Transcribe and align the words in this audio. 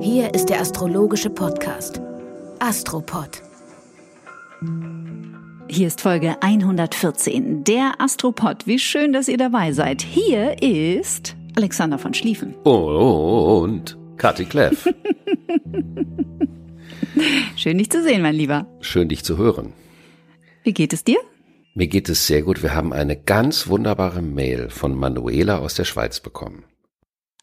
Hier 0.00 0.32
ist 0.34 0.46
der 0.48 0.60
astrologische 0.60 1.30
Podcast 1.30 2.00
Astropod. 2.58 3.42
Hier 5.68 5.86
ist 5.86 6.00
Folge 6.00 6.36
114, 6.40 7.64
der 7.64 8.00
Astropod. 8.00 8.66
Wie 8.66 8.78
schön, 8.78 9.12
dass 9.12 9.28
ihr 9.28 9.36
dabei 9.36 9.72
seid. 9.72 10.02
Hier 10.02 10.62
ist 10.62 11.36
Alexander 11.56 11.98
von 11.98 12.14
Schlieffen. 12.14 12.54
Und 12.64 13.98
Kathi 14.16 14.44
Kleff. 14.44 14.88
Schön, 17.56 17.78
dich 17.78 17.90
zu 17.90 18.02
sehen, 18.02 18.22
mein 18.22 18.34
Lieber. 18.34 18.66
Schön, 18.80 19.08
dich 19.08 19.24
zu 19.24 19.36
hören. 19.36 19.72
Wie 20.62 20.72
geht 20.72 20.92
es 20.92 21.04
dir? 21.04 21.18
Mir 21.74 21.86
geht 21.86 22.08
es 22.08 22.26
sehr 22.26 22.42
gut. 22.42 22.62
Wir 22.62 22.74
haben 22.74 22.92
eine 22.92 23.16
ganz 23.16 23.68
wunderbare 23.68 24.22
Mail 24.22 24.70
von 24.70 24.94
Manuela 24.94 25.58
aus 25.58 25.74
der 25.74 25.84
Schweiz 25.84 26.20
bekommen. 26.20 26.64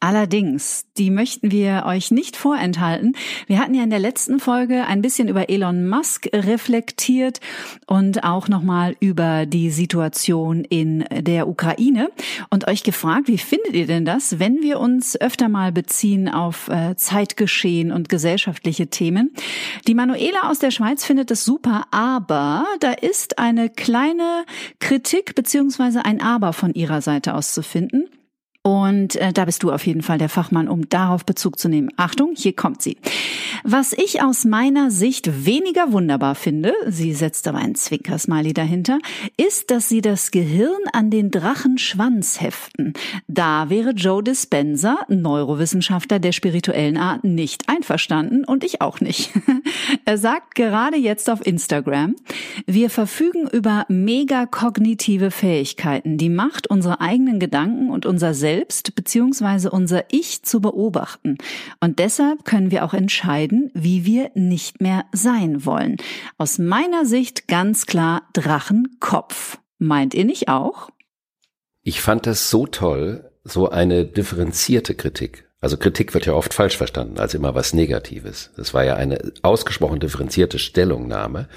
Allerdings, 0.06 0.86
die 1.00 1.10
möchten 1.10 1.50
wir 1.50 1.86
euch 1.88 2.12
nicht 2.12 2.38
vorenthalten. 2.38 3.18
Wir 3.48 3.58
hatten 3.58 3.74
ja 3.74 3.82
in 3.82 3.90
der 3.90 3.98
letzten 3.98 4.40
Folge 4.40 4.86
ein 4.86 5.02
bisschen 5.02 5.28
über 5.28 5.50
Elon 5.50 5.88
Musk 5.88 6.28
reflektiert 6.32 7.40
und 7.88 8.24
auch 8.24 8.48
nochmal 8.48 8.96
über 9.00 9.48
die 9.48 9.72
Situation 9.72 10.64
in 10.64 11.06
der 11.12 11.48
Ukraine 11.48 12.12
und 12.52 12.68
euch 12.68 12.84
gefragt, 12.84 13.28
wie 13.30 13.40
findet 13.40 13.74
ihr 13.74 13.88
denn 13.88 14.06
das, 14.06 14.38
wenn 14.38 14.62
wir 14.62 14.80
uns 14.80 15.20
öfter 15.20 15.50
mal 15.50 15.72
beziehen 15.72 16.30
auf 16.30 16.68
äh, 16.68 16.96
Zeitgeschehen 16.96 17.92
und 17.92 18.08
gesellschaftliche 18.08 18.92
Themen? 18.92 19.34
Die 19.88 19.96
Manuela 19.96 20.52
aus 20.52 20.60
der 20.60 20.70
Schweiz 20.70 21.04
findet 21.04 21.32
es 21.32 21.44
super, 21.44 21.88
aber 21.90 22.68
da 22.80 22.92
ist 22.92 23.40
eine 23.40 23.72
kleine 23.72 24.46
Kritik 24.78 25.34
beziehungsweise 25.34 26.06
ein 26.06 26.22
Aber 26.22 26.54
von 26.54 26.76
ihrer 26.76 27.02
Seite 27.02 27.34
aus 27.34 27.56
zu 27.56 27.64
finden. 27.64 28.08
Und 28.66 29.16
äh, 29.18 29.32
da 29.32 29.46
bist 29.46 29.62
du 29.62 29.72
auf 29.72 29.86
jeden 29.86 30.02
Fall 30.02 30.18
der 30.18 30.28
Fachmann, 30.28 30.68
um 30.68 30.90
darauf 30.90 31.24
Bezug 31.24 31.60
zu 31.60 31.70
nehmen. 31.70 31.92
Achtung, 31.98 32.34
hier 32.36 32.56
kommt 32.56 32.82
sie. 32.82 32.98
Was 33.64 33.94
ich 33.94 34.24
aus 34.24 34.44
meiner 34.44 34.90
Sicht 34.90 35.46
weniger 35.46 35.92
wunderbar 35.92 36.34
finde, 36.34 36.74
sie 36.88 37.14
setzt 37.14 37.48
aber 37.48 37.60
ein 37.60 37.76
Zwinkersmiley 37.76 38.54
dahinter, 38.54 38.98
ist, 39.38 39.70
dass 39.70 39.88
sie 39.88 40.02
das 40.02 40.32
Gehirn 40.32 40.82
an 40.94 41.12
den 41.12 41.30
Drachenschwanz 41.30 42.42
heften. 42.42 42.94
Da 43.28 43.70
wäre 43.70 43.92
Joe 43.92 44.24
Dispenza, 44.24 44.98
Neurowissenschaftler 45.10 46.18
der 46.18 46.32
spirituellen 46.32 46.98
Art, 46.98 47.24
nicht 47.24 47.70
einverstanden 47.70 48.46
und 48.46 48.64
ich 48.64 48.82
auch 48.82 49.00
nicht. 49.00 49.30
er 50.06 50.18
sagt 50.18 50.56
gerade 50.56 50.98
jetzt 50.98 51.30
auf 51.30 51.46
Instagram, 51.46 52.16
wir 52.66 52.90
verfügen 52.90 53.48
über 53.48 53.86
megakognitive 53.90 55.30
Fähigkeiten, 55.30 56.18
die 56.18 56.30
Macht, 56.30 56.68
unsere 56.68 57.00
eigenen 57.00 57.40
Gedanken 57.40 57.92
und 57.92 58.08
unser 58.08 58.34
Selbst 58.34 58.55
selbst 58.56 58.96
bzw. 58.96 59.68
unser 59.68 60.06
Ich 60.12 60.44
zu 60.44 60.62
beobachten. 60.62 61.38
Und 61.82 62.00
deshalb 62.00 62.46
können 62.46 62.72
wir 62.72 62.86
auch 62.86 62.94
entscheiden, 62.94 63.70
wie 63.74 64.06
wir 64.06 64.32
nicht 64.34 64.80
mehr 64.80 65.06
sein 65.12 65.66
wollen. 65.66 65.98
Aus 66.38 66.58
meiner 66.58 67.06
Sicht 67.06 67.50
ganz 67.50 67.86
klar 67.86 68.24
Drachenkopf. 68.32 69.58
Meint 69.78 70.14
ihr 70.14 70.24
nicht 70.24 70.48
auch? 70.48 70.90
Ich 71.84 72.00
fand 72.02 72.26
das 72.26 72.50
so 72.50 72.66
toll, 72.66 73.30
so 73.44 73.70
eine 73.70 74.06
differenzierte 74.06 74.96
Kritik. 74.96 75.50
Also 75.60 75.76
Kritik 75.76 76.14
wird 76.14 76.26
ja 76.26 76.34
oft 76.34 76.54
falsch 76.54 76.78
verstanden 76.78 77.20
als 77.20 77.34
immer 77.34 77.56
was 77.56 77.74
Negatives. 77.74 78.52
Das 78.56 78.74
war 78.74 78.86
ja 78.86 78.96
eine 78.96 79.34
ausgesprochen 79.42 80.00
differenzierte 80.00 80.60
Stellungnahme. 80.60 81.50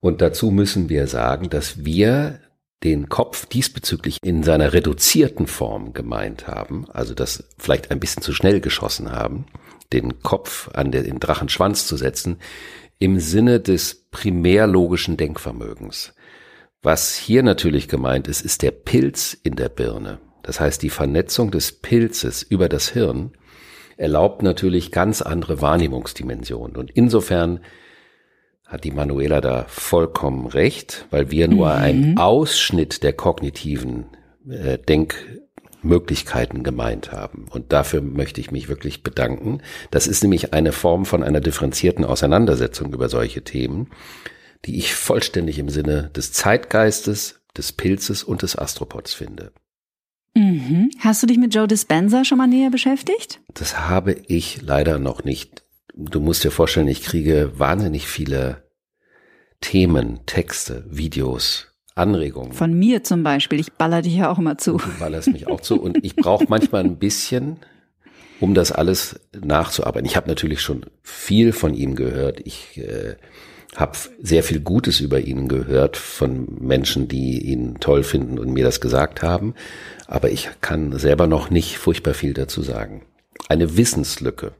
Und 0.00 0.20
dazu 0.20 0.50
müssen 0.50 0.90
wir 0.90 1.06
sagen, 1.06 1.48
dass 1.48 1.84
wir 1.84 2.40
den 2.84 3.08
Kopf 3.08 3.46
diesbezüglich 3.46 4.18
in 4.22 4.42
seiner 4.42 4.72
reduzierten 4.72 5.46
Form 5.46 5.92
gemeint 5.92 6.46
haben, 6.46 6.88
also 6.90 7.14
das 7.14 7.44
vielleicht 7.58 7.90
ein 7.90 8.00
bisschen 8.00 8.22
zu 8.22 8.32
schnell 8.32 8.60
geschossen 8.60 9.10
haben, 9.10 9.46
den 9.92 10.22
Kopf 10.22 10.68
an 10.74 10.92
den 10.92 11.18
Drachenschwanz 11.18 11.86
zu 11.86 11.96
setzen, 11.96 12.38
im 12.98 13.18
Sinne 13.18 13.60
des 13.60 14.06
primärlogischen 14.10 15.16
Denkvermögens. 15.16 16.14
Was 16.82 17.16
hier 17.16 17.42
natürlich 17.42 17.88
gemeint 17.88 18.28
ist, 18.28 18.42
ist 18.42 18.62
der 18.62 18.70
Pilz 18.70 19.36
in 19.42 19.56
der 19.56 19.68
Birne. 19.68 20.20
Das 20.42 20.60
heißt, 20.60 20.82
die 20.82 20.90
Vernetzung 20.90 21.50
des 21.50 21.72
Pilzes 21.72 22.42
über 22.42 22.68
das 22.68 22.88
Hirn 22.88 23.32
erlaubt 23.96 24.42
natürlich 24.42 24.92
ganz 24.92 25.20
andere 25.20 25.60
Wahrnehmungsdimensionen. 25.60 26.76
Und 26.76 26.90
insofern 26.92 27.60
hat 28.68 28.84
die 28.84 28.90
Manuela 28.90 29.40
da 29.40 29.64
vollkommen 29.66 30.46
recht, 30.46 31.06
weil 31.10 31.30
wir 31.30 31.48
nur 31.48 31.68
mhm. 31.68 31.82
einen 31.82 32.18
Ausschnitt 32.18 33.02
der 33.02 33.14
kognitiven 33.14 34.04
äh, 34.48 34.78
Denkmöglichkeiten 34.78 36.62
gemeint 36.62 37.10
haben. 37.10 37.46
Und 37.50 37.72
dafür 37.72 38.02
möchte 38.02 38.42
ich 38.42 38.50
mich 38.50 38.68
wirklich 38.68 39.02
bedanken. 39.02 39.62
Das 39.90 40.06
ist 40.06 40.22
nämlich 40.22 40.52
eine 40.52 40.72
Form 40.72 41.06
von 41.06 41.22
einer 41.22 41.40
differenzierten 41.40 42.04
Auseinandersetzung 42.04 42.92
über 42.92 43.08
solche 43.08 43.42
Themen, 43.42 43.88
die 44.66 44.76
ich 44.76 44.94
vollständig 44.94 45.58
im 45.58 45.70
Sinne 45.70 46.10
des 46.14 46.32
Zeitgeistes, 46.34 47.40
des 47.56 47.72
Pilzes 47.72 48.22
und 48.22 48.42
des 48.42 48.56
Astropods 48.56 49.14
finde. 49.14 49.50
Mhm. 50.34 50.90
Hast 50.98 51.22
du 51.22 51.26
dich 51.26 51.38
mit 51.38 51.54
Joe 51.54 51.66
Dispenza 51.66 52.22
schon 52.24 52.36
mal 52.36 52.46
näher 52.46 52.70
beschäftigt? 52.70 53.40
Das 53.54 53.88
habe 53.88 54.14
ich 54.26 54.60
leider 54.60 54.98
noch 54.98 55.24
nicht 55.24 55.62
du 55.98 56.20
musst 56.20 56.44
dir 56.44 56.50
vorstellen, 56.50 56.88
ich 56.88 57.02
kriege 57.02 57.52
wahnsinnig 57.56 58.06
viele 58.06 58.62
Themen, 59.60 60.20
Texte, 60.26 60.84
Videos, 60.88 61.74
Anregungen. 61.94 62.52
Von 62.52 62.78
mir 62.78 63.02
zum 63.02 63.24
Beispiel. 63.24 63.58
Ich 63.58 63.72
baller 63.72 64.02
dich 64.02 64.14
ja 64.14 64.30
auch 64.30 64.38
immer 64.38 64.56
zu. 64.56 64.76
Du 64.76 64.98
ballerst 65.00 65.28
mich 65.28 65.48
auch 65.48 65.60
zu. 65.60 65.80
Und 65.80 65.98
ich 66.04 66.14
brauche 66.14 66.46
manchmal 66.48 66.84
ein 66.84 66.98
bisschen, 66.98 67.58
um 68.38 68.54
das 68.54 68.70
alles 68.70 69.20
nachzuarbeiten. 69.38 70.08
Ich 70.08 70.16
habe 70.16 70.28
natürlich 70.28 70.60
schon 70.60 70.86
viel 71.02 71.52
von 71.52 71.74
ihm 71.74 71.96
gehört. 71.96 72.40
Ich 72.44 72.78
äh, 72.78 73.16
habe 73.74 73.98
sehr 74.20 74.44
viel 74.44 74.60
Gutes 74.60 75.00
über 75.00 75.20
ihn 75.20 75.48
gehört 75.48 75.96
von 75.96 76.46
Menschen, 76.60 77.08
die 77.08 77.44
ihn 77.44 77.80
toll 77.80 78.04
finden 78.04 78.38
und 78.38 78.52
mir 78.52 78.64
das 78.64 78.80
gesagt 78.80 79.22
haben. 79.22 79.54
Aber 80.06 80.30
ich 80.30 80.50
kann 80.60 80.96
selber 80.96 81.26
noch 81.26 81.50
nicht 81.50 81.78
furchtbar 81.78 82.14
viel 82.14 82.32
dazu 82.32 82.62
sagen. 82.62 83.02
Eine 83.48 83.76
Wissenslücke. 83.76 84.52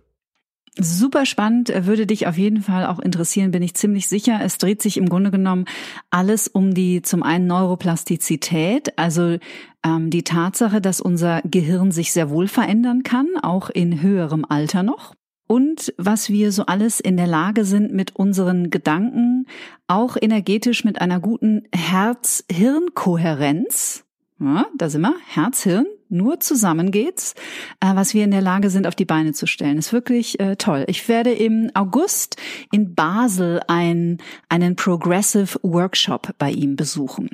Super 0.80 1.26
spannend, 1.26 1.70
äh, 1.70 1.86
würde 1.86 2.06
dich 2.06 2.28
auf 2.28 2.38
jeden 2.38 2.62
Fall 2.62 2.86
auch 2.86 3.00
interessieren, 3.00 3.50
bin 3.50 3.64
ich 3.64 3.74
ziemlich 3.74 4.06
sicher. 4.06 4.38
Es 4.42 4.58
dreht 4.58 4.80
sich 4.80 4.96
im 4.96 5.08
Grunde 5.08 5.32
genommen 5.32 5.64
alles 6.10 6.46
um 6.46 6.72
die 6.72 7.02
zum 7.02 7.24
einen 7.24 7.48
Neuroplastizität, 7.48 8.96
also 8.96 9.38
ähm, 9.84 10.10
die 10.10 10.22
Tatsache, 10.22 10.80
dass 10.80 11.00
unser 11.00 11.42
Gehirn 11.42 11.90
sich 11.90 12.12
sehr 12.12 12.30
wohl 12.30 12.46
verändern 12.46 13.02
kann, 13.02 13.26
auch 13.42 13.70
in 13.70 14.02
höherem 14.02 14.44
Alter 14.48 14.84
noch. 14.84 15.16
Und 15.48 15.92
was 15.96 16.28
wir 16.28 16.52
so 16.52 16.66
alles 16.66 17.00
in 17.00 17.16
der 17.16 17.26
Lage 17.26 17.64
sind, 17.64 17.92
mit 17.92 18.14
unseren 18.14 18.70
Gedanken, 18.70 19.46
auch 19.88 20.16
energetisch 20.20 20.84
mit 20.84 21.00
einer 21.00 21.18
guten 21.18 21.64
Herz-Hirn-Kohärenz, 21.74 24.04
ja, 24.38 24.66
da 24.76 24.88
sind 24.90 25.00
wir, 25.00 25.16
Herz-Hirn, 25.26 25.86
nur 26.08 26.40
zusammen 26.40 26.90
geht's, 26.90 27.34
äh, 27.80 27.94
was 27.94 28.14
wir 28.14 28.24
in 28.24 28.30
der 28.30 28.40
Lage 28.40 28.70
sind, 28.70 28.86
auf 28.86 28.94
die 28.94 29.04
Beine 29.04 29.32
zu 29.32 29.46
stellen. 29.46 29.78
Ist 29.78 29.92
wirklich 29.92 30.40
äh, 30.40 30.56
toll. 30.56 30.84
Ich 30.88 31.08
werde 31.08 31.32
im 31.32 31.70
August 31.74 32.36
in 32.72 32.94
Basel 32.94 33.60
ein, 33.68 34.18
einen 34.48 34.76
Progressive 34.76 35.58
Workshop 35.62 36.34
bei 36.38 36.50
ihm 36.50 36.76
besuchen. 36.76 37.30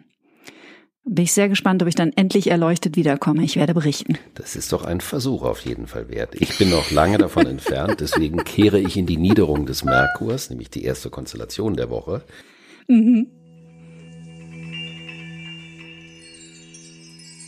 Bin 1.06 1.24
ich 1.24 1.34
sehr 1.34 1.50
gespannt, 1.50 1.82
ob 1.82 1.88
ich 1.88 1.94
dann 1.94 2.12
endlich 2.14 2.50
erleuchtet 2.50 2.96
wiederkomme. 2.96 3.44
Ich 3.44 3.56
werde 3.56 3.74
berichten. 3.74 4.16
Das 4.34 4.56
ist 4.56 4.72
doch 4.72 4.86
ein 4.86 5.02
Versuch 5.02 5.42
auf 5.42 5.60
jeden 5.60 5.86
Fall 5.86 6.08
wert. 6.08 6.34
Ich 6.34 6.56
bin 6.56 6.70
noch 6.70 6.90
lange 6.90 7.18
davon 7.18 7.46
entfernt, 7.46 8.00
deswegen 8.00 8.42
kehre 8.42 8.80
ich 8.80 8.96
in 8.96 9.04
die 9.04 9.18
Niederung 9.18 9.66
des 9.66 9.84
Merkurs, 9.84 10.48
nämlich 10.48 10.70
die 10.70 10.84
erste 10.84 11.10
Konstellation 11.10 11.76
der 11.76 11.90
Woche. 11.90 12.22
Mhm. 12.88 13.26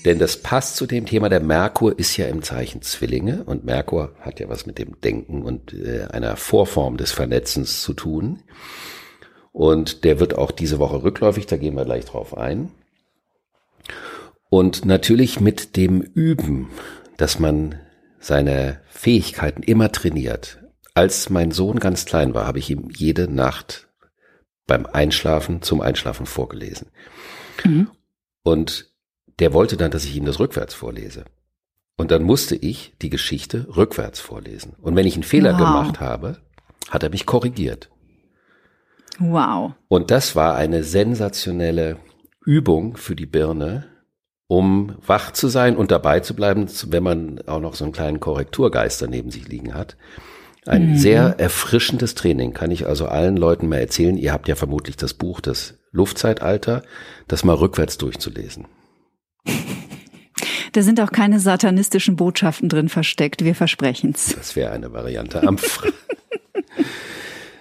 Denn 0.06 0.20
das 0.20 0.36
passt 0.36 0.76
zu 0.76 0.86
dem 0.86 1.04
Thema, 1.04 1.28
der 1.28 1.40
Merkur 1.40 1.98
ist 1.98 2.16
ja 2.16 2.26
im 2.28 2.40
Zeichen 2.42 2.80
Zwillinge 2.80 3.42
und 3.42 3.64
Merkur 3.64 4.14
hat 4.20 4.38
ja 4.38 4.48
was 4.48 4.64
mit 4.64 4.78
dem 4.78 5.00
Denken 5.00 5.42
und 5.42 5.74
äh, 5.74 6.04
einer 6.04 6.36
Vorform 6.36 6.96
des 6.96 7.10
Vernetzens 7.10 7.82
zu 7.82 7.92
tun. 7.92 8.44
Und 9.50 10.04
der 10.04 10.20
wird 10.20 10.38
auch 10.38 10.52
diese 10.52 10.78
Woche 10.78 11.02
rückläufig, 11.02 11.46
da 11.46 11.56
gehen 11.56 11.74
wir 11.74 11.84
gleich 11.84 12.04
drauf 12.04 12.38
ein. 12.38 12.70
Und 14.48 14.84
natürlich 14.84 15.40
mit 15.40 15.76
dem 15.76 16.02
Üben, 16.02 16.68
dass 17.16 17.40
man 17.40 17.80
seine 18.20 18.82
Fähigkeiten 18.86 19.64
immer 19.64 19.90
trainiert. 19.90 20.62
Als 20.94 21.30
mein 21.30 21.50
Sohn 21.50 21.80
ganz 21.80 22.04
klein 22.04 22.32
war, 22.32 22.46
habe 22.46 22.60
ich 22.60 22.70
ihm 22.70 22.90
jede 22.94 23.26
Nacht 23.26 23.88
beim 24.68 24.86
Einschlafen 24.86 25.62
zum 25.62 25.80
Einschlafen 25.80 26.26
vorgelesen. 26.26 26.92
Mhm. 27.64 27.90
Und 28.44 28.95
der 29.38 29.52
wollte 29.52 29.76
dann, 29.76 29.90
dass 29.90 30.04
ich 30.04 30.16
ihm 30.16 30.24
das 30.24 30.40
rückwärts 30.40 30.74
vorlese. 30.74 31.24
Und 31.96 32.10
dann 32.10 32.22
musste 32.22 32.56
ich 32.56 32.94
die 33.00 33.10
Geschichte 33.10 33.66
rückwärts 33.74 34.20
vorlesen. 34.20 34.74
Und 34.80 34.96
wenn 34.96 35.06
ich 35.06 35.14
einen 35.14 35.22
Fehler 35.22 35.52
wow. 35.52 35.58
gemacht 35.58 36.00
habe, 36.00 36.38
hat 36.90 37.02
er 37.02 37.10
mich 37.10 37.26
korrigiert. 37.26 37.90
Wow. 39.18 39.72
Und 39.88 40.10
das 40.10 40.36
war 40.36 40.56
eine 40.56 40.84
sensationelle 40.84 41.96
Übung 42.44 42.96
für 42.96 43.16
die 43.16 43.26
Birne, 43.26 43.86
um 44.46 44.96
wach 45.04 45.32
zu 45.32 45.48
sein 45.48 45.76
und 45.76 45.90
dabei 45.90 46.20
zu 46.20 46.34
bleiben, 46.34 46.66
wenn 46.88 47.02
man 47.02 47.40
auch 47.46 47.60
noch 47.60 47.74
so 47.74 47.84
einen 47.84 47.92
kleinen 47.92 48.20
Korrekturgeister 48.20 49.08
neben 49.08 49.30
sich 49.30 49.48
liegen 49.48 49.74
hat. 49.74 49.96
Ein 50.66 50.90
mhm. 50.90 50.96
sehr 50.96 51.38
erfrischendes 51.38 52.14
Training, 52.14 52.52
kann 52.52 52.70
ich 52.70 52.86
also 52.86 53.06
allen 53.06 53.36
Leuten 53.36 53.68
mal 53.68 53.78
erzählen. 53.78 54.16
Ihr 54.16 54.32
habt 54.32 54.48
ja 54.48 54.54
vermutlich 54.54 54.96
das 54.96 55.14
Buch 55.14 55.40
Das 55.40 55.74
Luftzeitalter, 55.92 56.82
das 57.28 57.44
mal 57.44 57.54
rückwärts 57.54 57.98
durchzulesen. 57.98 58.66
Da 60.76 60.82
sind 60.82 61.00
auch 61.00 61.10
keine 61.10 61.40
satanistischen 61.40 62.16
Botschaften 62.16 62.68
drin 62.68 62.90
versteckt, 62.90 63.42
wir 63.42 63.54
versprechen's. 63.54 64.34
Das 64.36 64.56
wäre 64.56 64.72
eine 64.72 64.92
Variante. 64.92 65.42
Am, 65.42 65.56
Fre 65.56 65.90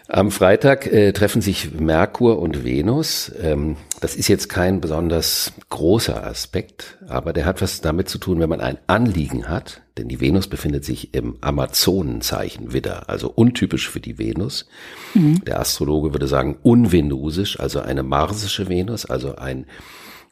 Am 0.10 0.32
Freitag 0.32 0.86
äh, 0.88 1.14
treffen 1.14 1.42
sich 1.42 1.72
Merkur 1.80 2.40
und 2.40 2.66
Venus. 2.66 3.32
Ähm, 3.42 3.78
das 4.02 4.18
ist 4.18 4.28
jetzt 4.28 4.50
kein 4.50 4.82
besonders 4.82 5.54
großer 5.70 6.26
Aspekt, 6.26 6.98
aber 7.08 7.32
der 7.32 7.46
hat 7.46 7.62
was 7.62 7.80
damit 7.80 8.10
zu 8.10 8.18
tun, 8.18 8.42
wenn 8.42 8.50
man 8.50 8.60
ein 8.60 8.80
Anliegen 8.88 9.48
hat, 9.48 9.82
denn 9.98 10.10
die 10.10 10.20
Venus 10.20 10.48
befindet 10.48 10.84
sich 10.84 11.14
im 11.14 11.38
Amazonenzeichen 11.40 12.74
Widder, 12.74 13.08
also 13.08 13.32
untypisch 13.34 13.90
für 13.90 14.02
die 14.02 14.20
Venus. 14.20 14.68
Mhm. 15.14 15.42
Der 15.46 15.62
Astrologe 15.62 16.14
würde 16.14 16.28
sagen 16.28 16.58
unvenusisch, 16.64 17.62
also 17.62 17.80
eine 17.80 18.04
marsische 18.04 18.68
Venus, 18.68 19.06
also 19.06 19.38
ein 19.38 19.68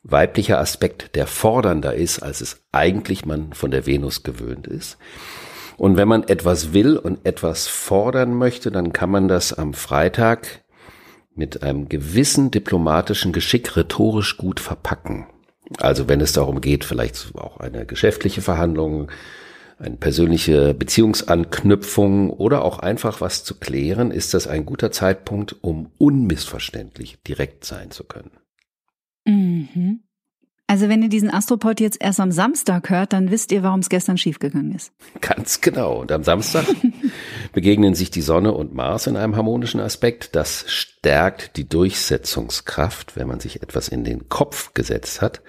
weiblicher 0.04 0.60
Aspekt, 0.60 1.16
der 1.16 1.28
fordernder 1.28 1.96
ist, 1.96 2.20
als 2.20 2.42
es 2.42 2.62
eigentlich 2.72 3.26
man 3.26 3.54
von 3.54 3.72
der 3.72 3.86
Venus 3.86 4.24
gewöhnt 4.24 4.68
ist. 4.68 4.98
Und 5.78 5.98
wenn 5.98 6.08
man 6.08 6.24
etwas 6.24 6.74
will 6.74 6.98
und 6.98 7.26
etwas 7.26 7.68
fordern 7.68 8.36
möchte, 8.36 8.72
dann 8.72 8.94
kann 8.94 9.10
man 9.10 9.28
das 9.28 9.54
am 9.54 9.74
Freitag 9.74 10.64
mit 11.36 11.64
einem 11.64 11.90
gewissen 11.90 12.52
diplomatischen 12.52 13.32
Geschick 13.32 13.76
rhetorisch 13.76 14.38
gut 14.38 14.60
verpacken. 14.60 15.26
Also 15.80 16.08
wenn 16.08 16.22
es 16.22 16.34
darum 16.34 16.62
geht, 16.62 16.84
vielleicht 16.84 17.34
auch 17.36 17.58
eine 17.58 17.86
geschäftliche 17.86 18.42
Verhandlung, 18.42 19.10
eine 19.80 19.98
persönliche 19.98 20.74
Beziehungsanknüpfung 20.76 22.30
oder 22.30 22.64
auch 22.64 22.80
einfach 22.80 23.22
was 23.22 23.44
zu 23.44 23.56
klären, 23.56 24.12
ist 24.12 24.34
das 24.34 24.48
ein 24.48 24.66
guter 24.66 24.92
Zeitpunkt, 24.92 25.56
um 25.62 25.92
unmissverständlich 25.98 27.18
direkt 27.24 27.66
sein 27.66 27.90
zu 27.90 28.04
können. 28.04 28.32
Mhm. 29.76 30.04
Also 30.66 30.90
wenn 30.90 31.04
ihr 31.04 31.10
diesen 31.10 31.30
Astropod 31.30 31.80
jetzt 31.80 32.02
erst 32.02 32.20
am 32.20 32.32
Samstag 32.32 32.90
hört, 32.90 33.14
dann 33.14 33.30
wisst 33.30 33.52
ihr, 33.52 33.64
warum 33.64 33.82
es 33.82 33.90
gestern 33.90 34.18
schiefgegangen 34.18 34.74
ist. 34.74 34.92
Ganz 35.22 35.62
genau. 35.62 36.00
Und 36.00 36.12
am 36.12 36.24
Samstag 36.24 36.66
begegnen 37.54 37.96
sich 37.96 38.12
die 38.12 38.22
Sonne 38.22 38.54
und 38.54 38.74
Mars 38.74 39.06
in 39.08 39.18
einem 39.18 39.36
harmonischen 39.36 39.82
Aspekt. 39.82 40.36
Das 40.36 40.66
stärkt 40.68 41.58
die 41.58 41.68
Durchsetzungskraft, 41.68 43.16
wenn 43.18 43.28
man 43.28 43.40
sich 43.40 43.62
etwas 43.62 43.90
in 43.90 44.04
den 44.04 44.30
Kopf 44.30 44.74
gesetzt 44.74 45.22
hat. 45.22 45.42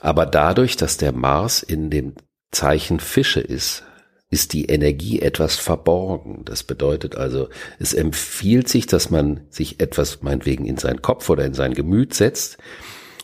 Aber 0.00 0.26
dadurch, 0.26 0.76
dass 0.76 0.96
der 0.96 1.12
Mars 1.12 1.62
in 1.62 1.88
dem 1.88 2.14
Zeichen 2.50 2.98
Fische 3.00 3.40
ist, 3.40 3.84
ist 4.28 4.54
die 4.54 4.64
Energie 4.64 5.20
etwas 5.20 5.56
verborgen. 5.56 6.42
Das 6.44 6.62
bedeutet 6.62 7.16
also, 7.16 7.48
es 7.78 7.94
empfiehlt 7.94 8.68
sich, 8.68 8.86
dass 8.86 9.10
man 9.10 9.46
sich 9.50 9.78
etwas 9.78 10.22
meinetwegen 10.22 10.64
in 10.64 10.78
seinen 10.78 11.02
Kopf 11.02 11.28
oder 11.30 11.44
in 11.44 11.54
sein 11.54 11.74
Gemüt 11.74 12.14
setzt, 12.14 12.58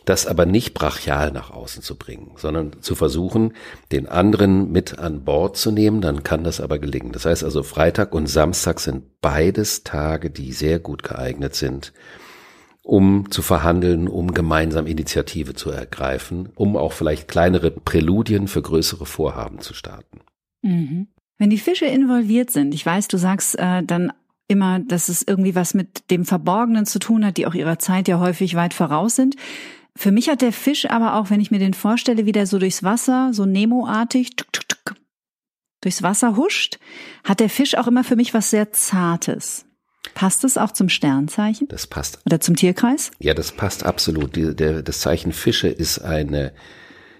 das 0.09 0.25
aber 0.25 0.47
nicht 0.47 0.73
brachial 0.73 1.31
nach 1.31 1.51
außen 1.51 1.83
zu 1.83 1.95
bringen, 1.95 2.31
sondern 2.35 2.81
zu 2.81 2.95
versuchen, 2.95 3.53
den 3.91 4.09
anderen 4.09 4.71
mit 4.71 4.97
an 4.97 5.23
Bord 5.23 5.55
zu 5.55 5.71
nehmen, 5.71 6.01
dann 6.01 6.23
kann 6.23 6.43
das 6.43 6.59
aber 6.59 6.79
gelingen. 6.79 7.11
Das 7.11 7.25
heißt 7.25 7.43
also, 7.43 7.61
Freitag 7.61 8.15
und 8.15 8.25
Samstag 8.25 8.79
sind 8.79 9.21
beides 9.21 9.83
Tage, 9.83 10.31
die 10.31 10.51
sehr 10.51 10.79
gut 10.79 11.03
geeignet 11.03 11.53
sind, 11.53 11.93
um 12.81 13.29
zu 13.29 13.43
verhandeln, 13.43 14.07
um 14.07 14.33
gemeinsam 14.33 14.87
Initiative 14.87 15.53
zu 15.53 15.69
ergreifen, 15.69 16.49
um 16.55 16.75
auch 16.75 16.93
vielleicht 16.93 17.27
kleinere 17.27 17.69
Präludien 17.69 18.47
für 18.47 18.63
größere 18.63 19.05
Vorhaben 19.05 19.59
zu 19.59 19.75
starten. 19.75 20.21
Mhm. 20.63 21.09
Wenn 21.37 21.51
die 21.51 21.59
Fische 21.59 21.85
involviert 21.85 22.49
sind, 22.49 22.73
ich 22.73 22.83
weiß, 22.83 23.09
du 23.09 23.17
sagst 23.17 23.59
äh, 23.59 23.83
dann 23.83 24.11
immer, 24.47 24.79
dass 24.79 25.07
es 25.07 25.21
irgendwie 25.21 25.53
was 25.53 25.75
mit 25.75 26.09
dem 26.09 26.25
Verborgenen 26.25 26.87
zu 26.87 26.97
tun 26.97 27.23
hat, 27.23 27.37
die 27.37 27.45
auch 27.45 27.53
ihrer 27.53 27.77
Zeit 27.77 28.07
ja 28.07 28.19
häufig 28.19 28.55
weit 28.55 28.73
voraus 28.73 29.15
sind. 29.15 29.35
Für 29.99 30.13
mich 30.13 30.29
hat 30.29 30.41
der 30.41 30.53
Fisch 30.53 30.89
aber 30.89 31.15
auch, 31.15 31.29
wenn 31.29 31.41
ich 31.41 31.51
mir 31.51 31.59
den 31.59 31.73
vorstelle, 31.73 32.25
wie 32.25 32.31
der 32.31 32.47
so 32.47 32.57
durchs 32.57 32.83
Wasser, 32.83 33.31
so 33.33 33.45
Nemo-artig, 33.45 34.29
durchs 35.81 36.01
Wasser 36.01 36.37
huscht, 36.37 36.79
hat 37.25 37.41
der 37.41 37.49
Fisch 37.49 37.75
auch 37.75 37.85
immer 37.85 38.05
für 38.05 38.15
mich 38.15 38.33
was 38.33 38.49
sehr 38.49 38.71
Zartes. 38.71 39.65
Passt 40.13 40.45
es 40.45 40.57
auch 40.57 40.71
zum 40.71 40.87
Sternzeichen? 40.87 41.67
Das 41.67 41.85
passt. 41.85 42.19
Oder 42.25 42.39
zum 42.39 42.55
Tierkreis? 42.55 43.11
Ja, 43.19 43.33
das 43.33 43.51
passt 43.51 43.85
absolut. 43.85 44.37
Die, 44.37 44.55
der, 44.55 44.83
das 44.83 45.01
Zeichen 45.01 45.33
Fische 45.33 45.67
ist 45.67 45.99
eine, 45.99 46.53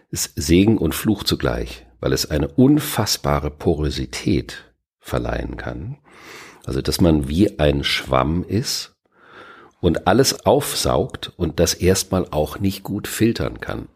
ist 0.09 0.31
Segen 0.37 0.77
und 0.77 0.95
Fluch 0.95 1.25
zugleich, 1.25 1.85
weil 1.99 2.13
es 2.13 2.31
eine 2.31 2.47
unfassbare 2.47 3.51
Porosität 3.51 4.71
verleihen 5.01 5.57
kann. 5.57 5.97
Also, 6.63 6.81
dass 6.81 7.01
man 7.01 7.27
wie 7.27 7.59
ein 7.59 7.83
Schwamm 7.83 8.45
ist 8.45 8.95
und 9.81 10.07
alles 10.07 10.45
aufsaugt 10.45 11.31
und 11.37 11.59
das 11.59 11.73
erstmal 11.73 12.25
auch 12.31 12.59
nicht 12.59 12.83
gut 12.83 13.07
filtern 13.07 13.59
kann. 13.59 13.87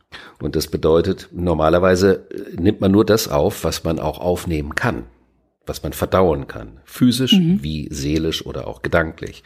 Und 0.41 0.55
das 0.55 0.67
bedeutet, 0.67 1.29
normalerweise 1.31 2.27
äh, 2.29 2.61
nimmt 2.61 2.81
man 2.81 2.91
nur 2.91 3.05
das 3.05 3.27
auf, 3.27 3.63
was 3.63 3.83
man 3.83 3.99
auch 3.99 4.19
aufnehmen 4.19 4.75
kann, 4.75 5.05
was 5.65 5.83
man 5.83 5.93
verdauen 5.93 6.47
kann, 6.47 6.79
physisch 6.85 7.33
mhm. 7.33 7.63
wie 7.63 7.87
seelisch 7.91 8.45
oder 8.45 8.67
auch 8.67 8.81
gedanklich. 8.81 9.43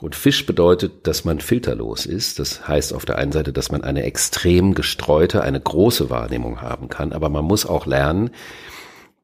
Und 0.00 0.14
Fisch 0.14 0.46
bedeutet, 0.46 1.06
dass 1.06 1.26
man 1.26 1.40
filterlos 1.40 2.06
ist. 2.06 2.38
Das 2.38 2.66
heißt 2.66 2.94
auf 2.94 3.04
der 3.04 3.18
einen 3.18 3.32
Seite, 3.32 3.52
dass 3.52 3.70
man 3.70 3.84
eine 3.84 4.04
extrem 4.04 4.74
gestreute, 4.74 5.42
eine 5.42 5.60
große 5.60 6.08
Wahrnehmung 6.08 6.62
haben 6.62 6.88
kann, 6.88 7.12
aber 7.12 7.28
man 7.28 7.44
muss 7.44 7.66
auch 7.66 7.84
lernen, 7.84 8.30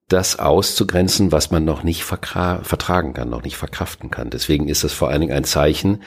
das 0.09 0.39
auszugrenzen, 0.39 1.33
was 1.33 1.51
man 1.51 1.65
noch 1.65 1.83
nicht 1.83 2.05
vertragen 2.05 3.13
kann, 3.13 3.29
noch 3.29 3.43
nicht 3.43 3.57
verkraften 3.57 4.11
kann. 4.11 4.31
Deswegen 4.31 4.69
ist 4.69 4.85
das 4.85 4.93
vor 4.93 5.09
allen 5.09 5.23
Dingen 5.23 5.33
ein 5.33 5.45
Zeichen, 5.45 6.03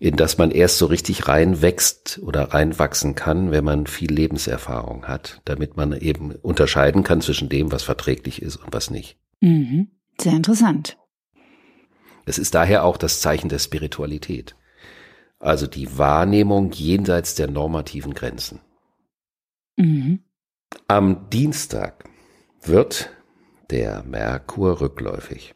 in 0.00 0.16
das 0.16 0.38
man 0.38 0.50
erst 0.50 0.78
so 0.78 0.86
richtig 0.86 1.28
reinwächst 1.28 2.20
oder 2.22 2.52
reinwachsen 2.54 3.14
kann, 3.14 3.52
wenn 3.52 3.64
man 3.64 3.86
viel 3.86 4.10
Lebenserfahrung 4.12 5.06
hat, 5.06 5.42
damit 5.44 5.76
man 5.76 5.92
eben 5.92 6.32
unterscheiden 6.32 7.04
kann 7.04 7.20
zwischen 7.20 7.48
dem, 7.48 7.70
was 7.70 7.82
verträglich 7.82 8.42
ist 8.42 8.56
und 8.56 8.72
was 8.72 8.90
nicht. 8.90 9.18
Mhm. 9.40 9.90
Sehr 10.20 10.32
interessant. 10.32 10.96
Es 12.26 12.38
ist 12.38 12.54
daher 12.54 12.84
auch 12.84 12.96
das 12.96 13.20
Zeichen 13.20 13.48
der 13.48 13.58
Spiritualität. 13.58 14.56
Also 15.38 15.66
die 15.66 15.96
Wahrnehmung 15.98 16.72
jenseits 16.72 17.34
der 17.34 17.48
normativen 17.48 18.12
Grenzen. 18.12 18.60
Mhm. 19.76 20.24
Am 20.88 21.30
Dienstag 21.30 22.04
wird 22.62 23.10
der 23.70 24.02
Merkur 24.04 24.80
rückläufig. 24.80 25.54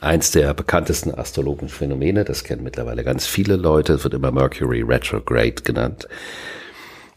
Eins 0.00 0.30
der 0.30 0.52
bekanntesten 0.52 1.14
astrologischen 1.14 1.68
Phänomene, 1.68 2.24
das 2.24 2.44
kennen 2.44 2.62
mittlerweile 2.62 3.04
ganz 3.04 3.26
viele 3.26 3.56
Leute, 3.56 4.04
wird 4.04 4.14
immer 4.14 4.30
Mercury 4.30 4.82
Retrograde 4.82 5.62
genannt. 5.62 6.08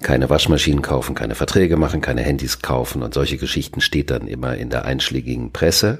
Keine 0.01 0.29
Waschmaschinen 0.29 0.81
kaufen, 0.81 1.13
keine 1.13 1.35
Verträge 1.35 1.77
machen, 1.77 2.01
keine 2.01 2.21
Handys 2.21 2.61
kaufen 2.61 3.03
und 3.03 3.13
solche 3.13 3.37
Geschichten 3.37 3.81
steht 3.81 4.09
dann 4.09 4.25
immer 4.27 4.55
in 4.55 4.69
der 4.69 4.85
einschlägigen 4.85 5.51
Presse. 5.51 5.99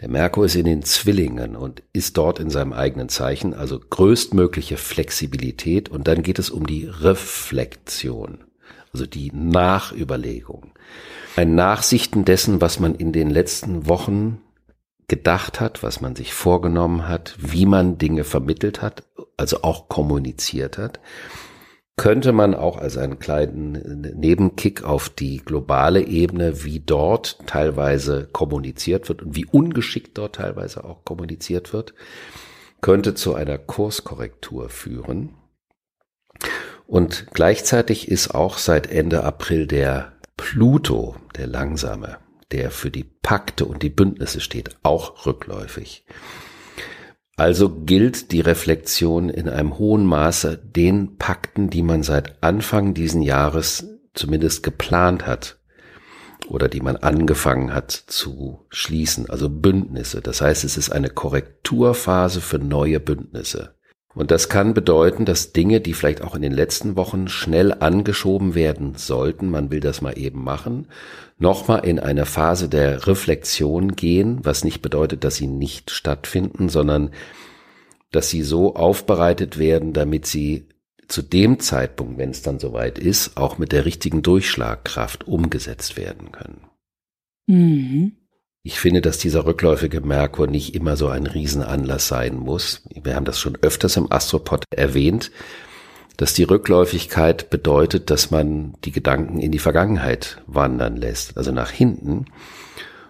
Der 0.00 0.08
Merkur 0.08 0.44
ist 0.44 0.56
in 0.56 0.66
den 0.66 0.82
Zwillingen 0.82 1.56
und 1.56 1.82
ist 1.92 2.16
dort 2.16 2.38
in 2.38 2.50
seinem 2.50 2.72
eigenen 2.72 3.08
Zeichen, 3.08 3.54
also 3.54 3.78
größtmögliche 3.78 4.76
Flexibilität 4.76 5.88
und 5.88 6.06
dann 6.06 6.22
geht 6.22 6.38
es 6.38 6.50
um 6.50 6.66
die 6.66 6.86
Reflexion, 6.86 8.38
also 8.92 9.06
die 9.06 9.32
Nachüberlegung 9.32 10.72
ein 11.36 11.54
Nachsichten 11.54 12.24
dessen, 12.24 12.60
was 12.60 12.78
man 12.78 12.94
in 12.94 13.12
den 13.12 13.30
letzten 13.30 13.88
Wochen 13.88 14.40
gedacht 15.08 15.60
hat, 15.60 15.82
was 15.82 16.00
man 16.00 16.14
sich 16.14 16.34
vorgenommen 16.34 17.08
hat, 17.08 17.34
wie 17.38 17.66
man 17.66 17.98
Dinge 17.98 18.24
vermittelt 18.24 18.82
hat, 18.82 19.04
also 19.36 19.62
auch 19.62 19.88
kommuniziert 19.88 20.78
hat, 20.78 21.00
könnte 21.96 22.32
man 22.32 22.54
auch 22.54 22.78
als 22.78 22.96
einen 22.96 23.18
kleinen 23.18 24.00
Nebenkick 24.16 24.84
auf 24.84 25.08
die 25.08 25.38
globale 25.38 26.02
Ebene, 26.06 26.64
wie 26.64 26.80
dort 26.80 27.38
teilweise 27.46 28.28
kommuniziert 28.32 29.08
wird 29.08 29.22
und 29.22 29.36
wie 29.36 29.46
ungeschickt 29.46 30.16
dort 30.16 30.36
teilweise 30.36 30.84
auch 30.84 31.04
kommuniziert 31.04 31.72
wird, 31.72 31.94
könnte 32.80 33.14
zu 33.14 33.34
einer 33.34 33.58
Kurskorrektur 33.58 34.68
führen. 34.68 35.34
Und 36.92 37.28
gleichzeitig 37.32 38.08
ist 38.08 38.34
auch 38.34 38.58
seit 38.58 38.86
Ende 38.86 39.24
April 39.24 39.66
der 39.66 40.12
Pluto, 40.36 41.16
der 41.38 41.46
langsame, 41.46 42.18
der 42.50 42.70
für 42.70 42.90
die 42.90 43.04
Pakte 43.04 43.64
und 43.64 43.82
die 43.82 43.88
Bündnisse 43.88 44.42
steht, 44.42 44.76
auch 44.82 45.24
rückläufig. 45.24 46.04
Also 47.34 47.70
gilt 47.70 48.30
die 48.30 48.42
Reflexion 48.42 49.30
in 49.30 49.48
einem 49.48 49.78
hohen 49.78 50.04
Maße 50.04 50.58
den 50.58 51.16
Pakten, 51.16 51.70
die 51.70 51.80
man 51.80 52.02
seit 52.02 52.42
Anfang 52.42 52.92
diesen 52.92 53.22
Jahres 53.22 53.86
zumindest 54.12 54.62
geplant 54.62 55.26
hat 55.26 55.60
oder 56.46 56.68
die 56.68 56.82
man 56.82 56.98
angefangen 56.98 57.72
hat 57.72 57.90
zu 57.90 58.66
schließen, 58.68 59.30
also 59.30 59.48
Bündnisse. 59.48 60.20
Das 60.20 60.42
heißt, 60.42 60.62
es 60.62 60.76
ist 60.76 60.92
eine 60.92 61.08
Korrekturphase 61.08 62.42
für 62.42 62.58
neue 62.58 63.00
Bündnisse. 63.00 63.76
Und 64.14 64.30
das 64.30 64.48
kann 64.48 64.74
bedeuten, 64.74 65.24
dass 65.24 65.52
Dinge, 65.52 65.80
die 65.80 65.94
vielleicht 65.94 66.22
auch 66.22 66.34
in 66.34 66.42
den 66.42 66.52
letzten 66.52 66.96
Wochen 66.96 67.28
schnell 67.28 67.72
angeschoben 67.72 68.54
werden 68.54 68.94
sollten, 68.96 69.50
man 69.50 69.70
will 69.70 69.80
das 69.80 70.02
mal 70.02 70.18
eben 70.18 70.44
machen, 70.44 70.88
nochmal 71.38 71.84
in 71.86 71.98
eine 71.98 72.26
Phase 72.26 72.68
der 72.68 73.06
Reflexion 73.06 73.96
gehen, 73.96 74.40
was 74.42 74.64
nicht 74.64 74.82
bedeutet, 74.82 75.24
dass 75.24 75.36
sie 75.36 75.46
nicht 75.46 75.90
stattfinden, 75.90 76.68
sondern 76.68 77.10
dass 78.10 78.28
sie 78.28 78.42
so 78.42 78.76
aufbereitet 78.76 79.58
werden, 79.58 79.94
damit 79.94 80.26
sie 80.26 80.68
zu 81.08 81.22
dem 81.22 81.58
Zeitpunkt, 81.58 82.18
wenn 82.18 82.30
es 82.30 82.42
dann 82.42 82.58
soweit 82.58 82.98
ist, 82.98 83.36
auch 83.36 83.58
mit 83.58 83.72
der 83.72 83.84
richtigen 83.84 84.22
Durchschlagkraft 84.22 85.26
umgesetzt 85.26 85.96
werden 85.96 86.32
können. 86.32 86.60
Mhm. 87.46 88.21
Ich 88.64 88.78
finde, 88.78 89.00
dass 89.00 89.18
dieser 89.18 89.44
rückläufige 89.44 90.00
Merkur 90.00 90.46
nicht 90.46 90.74
immer 90.74 90.96
so 90.96 91.08
ein 91.08 91.26
Riesenanlass 91.26 92.06
sein 92.06 92.36
muss. 92.36 92.82
Wir 93.02 93.16
haben 93.16 93.24
das 93.24 93.40
schon 93.40 93.58
öfters 93.60 93.96
im 93.96 94.10
Astropod 94.12 94.64
erwähnt, 94.70 95.32
dass 96.16 96.34
die 96.34 96.44
Rückläufigkeit 96.44 97.50
bedeutet, 97.50 98.10
dass 98.10 98.30
man 98.30 98.74
die 98.84 98.92
Gedanken 98.92 99.40
in 99.40 99.50
die 99.50 99.58
Vergangenheit 99.58 100.40
wandern 100.46 100.96
lässt, 100.96 101.36
also 101.36 101.50
nach 101.50 101.70
hinten. 101.70 102.26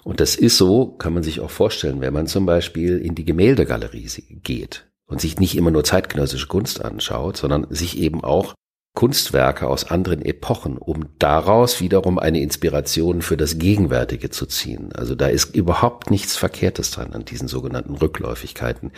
Und 0.05 0.21
das 0.21 0.37
ist 0.37 0.57
so, 0.57 0.87
kann 0.87 1.13
man 1.13 1.23
sich 1.23 1.41
auch 1.41 1.51
vorstellen, 1.51 2.01
wenn 2.01 2.15
man 2.15 2.27
zum 2.27 2.47
Beispiel 2.47 2.97
in 2.99 3.15
die 3.15 3.27
Gemäldegalerie 3.27 4.09
geht 4.43 4.87
und 5.07 5.21
sich 5.21 5.39
nicht 5.39 5.55
immer 5.55 5.71
nur 5.71 5.85
zeitgenössische 5.85 6.49
Kunst 6.49 6.83
anschaut, 6.83 7.37
sondern 7.37 7.67
sich 7.69 7.99
eben 7.99 8.25
auch 8.25 8.55
Kunstwerke 8.95 9.69
aus 9.69 9.85
anderen 9.85 10.23
Epochen, 10.23 10.77
um 10.77 11.07
daraus 11.19 11.81
wiederum 11.81 12.19
eine 12.19 12.41
Inspiration 12.41 13.23
für 13.23 13.37
das 13.37 13.59
Gegenwärtige 13.59 14.31
zu 14.31 14.47
ziehen. 14.47 14.93
Also 14.93 15.15
da 15.15 15.29
ist 15.29 15.57
überhaupt 15.57 16.11
nichts 16.11 16.37
Verkehrtes 16.37 16.91
dran 16.91 17.13
an 17.15 17.25
diesen 17.25 17.49
sogenannten 17.49 17.95
Rückläufigkeiten. 17.95 18.93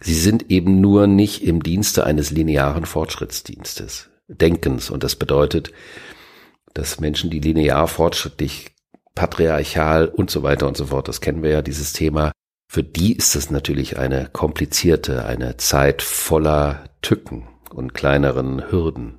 Sie 0.00 0.14
sind 0.14 0.50
eben 0.50 0.80
nur 0.80 1.06
nicht 1.06 1.42
im 1.44 1.62
Dienste 1.62 2.04
eines 2.04 2.30
linearen 2.30 2.84
Fortschrittsdienstes, 2.84 4.10
Denkens. 4.28 4.90
Und 4.90 5.02
das 5.02 5.16
bedeutet, 5.16 5.72
dass 6.74 7.00
Menschen, 7.00 7.30
die 7.30 7.40
linear 7.40 7.88
fortschrittlich, 7.88 8.74
patriarchal 9.14 10.08
und 10.08 10.30
so 10.30 10.42
weiter 10.42 10.66
und 10.68 10.76
so 10.76 10.86
fort, 10.86 11.08
das 11.08 11.20
kennen 11.20 11.42
wir 11.42 11.50
ja, 11.50 11.62
dieses 11.62 11.92
Thema, 11.92 12.32
für 12.68 12.82
die 12.82 13.14
ist 13.14 13.36
es 13.36 13.50
natürlich 13.50 13.98
eine 13.98 14.28
komplizierte, 14.32 15.26
eine 15.26 15.58
Zeit 15.58 16.00
voller 16.00 16.84
Tücken 17.02 17.46
und 17.70 17.92
kleineren 17.92 18.70
Hürden. 18.70 19.18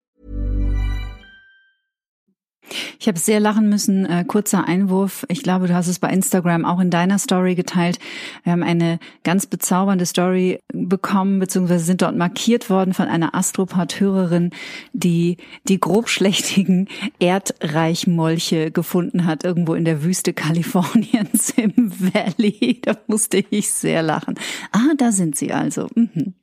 Ich 2.99 3.07
habe 3.07 3.19
sehr 3.19 3.39
lachen 3.39 3.69
müssen. 3.69 4.05
Äh, 4.05 4.23
kurzer 4.27 4.65
Einwurf. 4.67 5.25
Ich 5.29 5.43
glaube, 5.43 5.67
du 5.67 5.73
hast 5.73 5.87
es 5.87 5.99
bei 5.99 6.09
Instagram 6.09 6.65
auch 6.65 6.79
in 6.79 6.89
deiner 6.89 7.19
Story 7.19 7.55
geteilt. 7.55 7.99
Wir 8.43 8.53
haben 8.53 8.63
eine 8.63 8.99
ganz 9.23 9.45
bezaubernde 9.45 10.05
Story 10.05 10.59
bekommen, 10.73 11.39
beziehungsweise 11.39 11.83
sind 11.83 12.01
dort 12.01 12.15
markiert 12.15 12.69
worden 12.69 12.93
von 12.93 13.07
einer 13.07 13.35
Astropod-Hörerin, 13.35 14.51
die 14.93 15.37
die 15.67 15.79
grobschlächtigen 15.79 16.87
Erdreichmolche 17.19 18.71
gefunden 18.71 19.25
hat, 19.25 19.43
irgendwo 19.43 19.73
in 19.73 19.85
der 19.85 20.03
Wüste 20.03 20.33
Kaliforniens 20.33 21.49
im 21.55 21.73
Valley. 21.75 22.79
Da 22.81 22.97
musste 23.07 23.43
ich 23.49 23.71
sehr 23.71 24.01
lachen. 24.01 24.35
Ah, 24.71 24.93
da 24.97 25.11
sind 25.11 25.35
sie 25.35 25.51
also. 25.51 25.87
Mhm. 25.95 26.33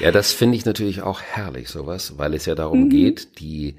Ja, 0.00 0.10
das 0.10 0.32
finde 0.32 0.56
ich 0.56 0.64
natürlich 0.64 1.02
auch 1.02 1.22
herrlich, 1.22 1.68
sowas, 1.68 2.18
weil 2.18 2.34
es 2.34 2.46
ja 2.46 2.54
darum 2.54 2.84
mhm. 2.84 2.90
geht, 2.90 3.38
die 3.38 3.76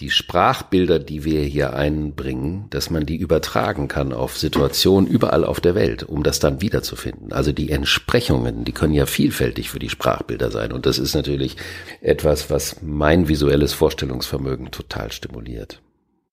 die 0.00 0.10
Sprachbilder, 0.10 0.98
die 0.98 1.24
wir 1.24 1.40
hier 1.42 1.72
einbringen, 1.72 2.66
dass 2.68 2.90
man 2.90 3.06
die 3.06 3.16
übertragen 3.16 3.88
kann 3.88 4.12
auf 4.12 4.36
Situationen 4.36 5.08
überall 5.08 5.42
auf 5.42 5.60
der 5.60 5.74
Welt, 5.74 6.02
um 6.02 6.22
das 6.22 6.38
dann 6.38 6.60
wiederzufinden. 6.60 7.32
Also 7.32 7.52
die 7.52 7.70
Entsprechungen, 7.70 8.64
die 8.64 8.72
können 8.72 8.92
ja 8.92 9.06
vielfältig 9.06 9.70
für 9.70 9.78
die 9.78 9.88
Sprachbilder 9.88 10.50
sein. 10.50 10.72
Und 10.72 10.84
das 10.84 10.98
ist 10.98 11.14
natürlich 11.14 11.56
etwas, 12.02 12.50
was 12.50 12.82
mein 12.82 13.28
visuelles 13.28 13.72
Vorstellungsvermögen 13.72 14.70
total 14.70 15.10
stimuliert. 15.12 15.80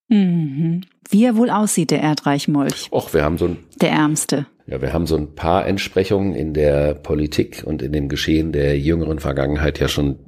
Mhm. 0.10 0.82
Wie 1.10 1.24
er 1.24 1.38
wohl 1.38 1.50
aussieht, 1.50 1.91
der 1.91 2.01
Erdreichmolch. 2.01 2.89
Och, 2.91 3.13
wir 3.13 3.24
haben 3.24 3.38
so 3.38 3.46
ein. 3.46 3.58
Der 3.82 3.91
Ärmste. 3.91 4.46
Ja, 4.67 4.82
wir 4.82 4.91
haben 4.91 5.08
so 5.08 5.15
ein 5.15 5.36
paar 5.36 5.65
Entsprechungen 5.65 6.36
in 6.36 6.53
der 6.53 6.96
Politik 6.96 7.63
und 7.65 7.82
in 7.82 7.93
dem 7.93 8.10
Geschehen 8.10 8.51
der 8.51 8.77
jüngeren 8.77 9.20
Vergangenheit 9.20 9.79
ja 9.79 9.88
schon 9.88 10.20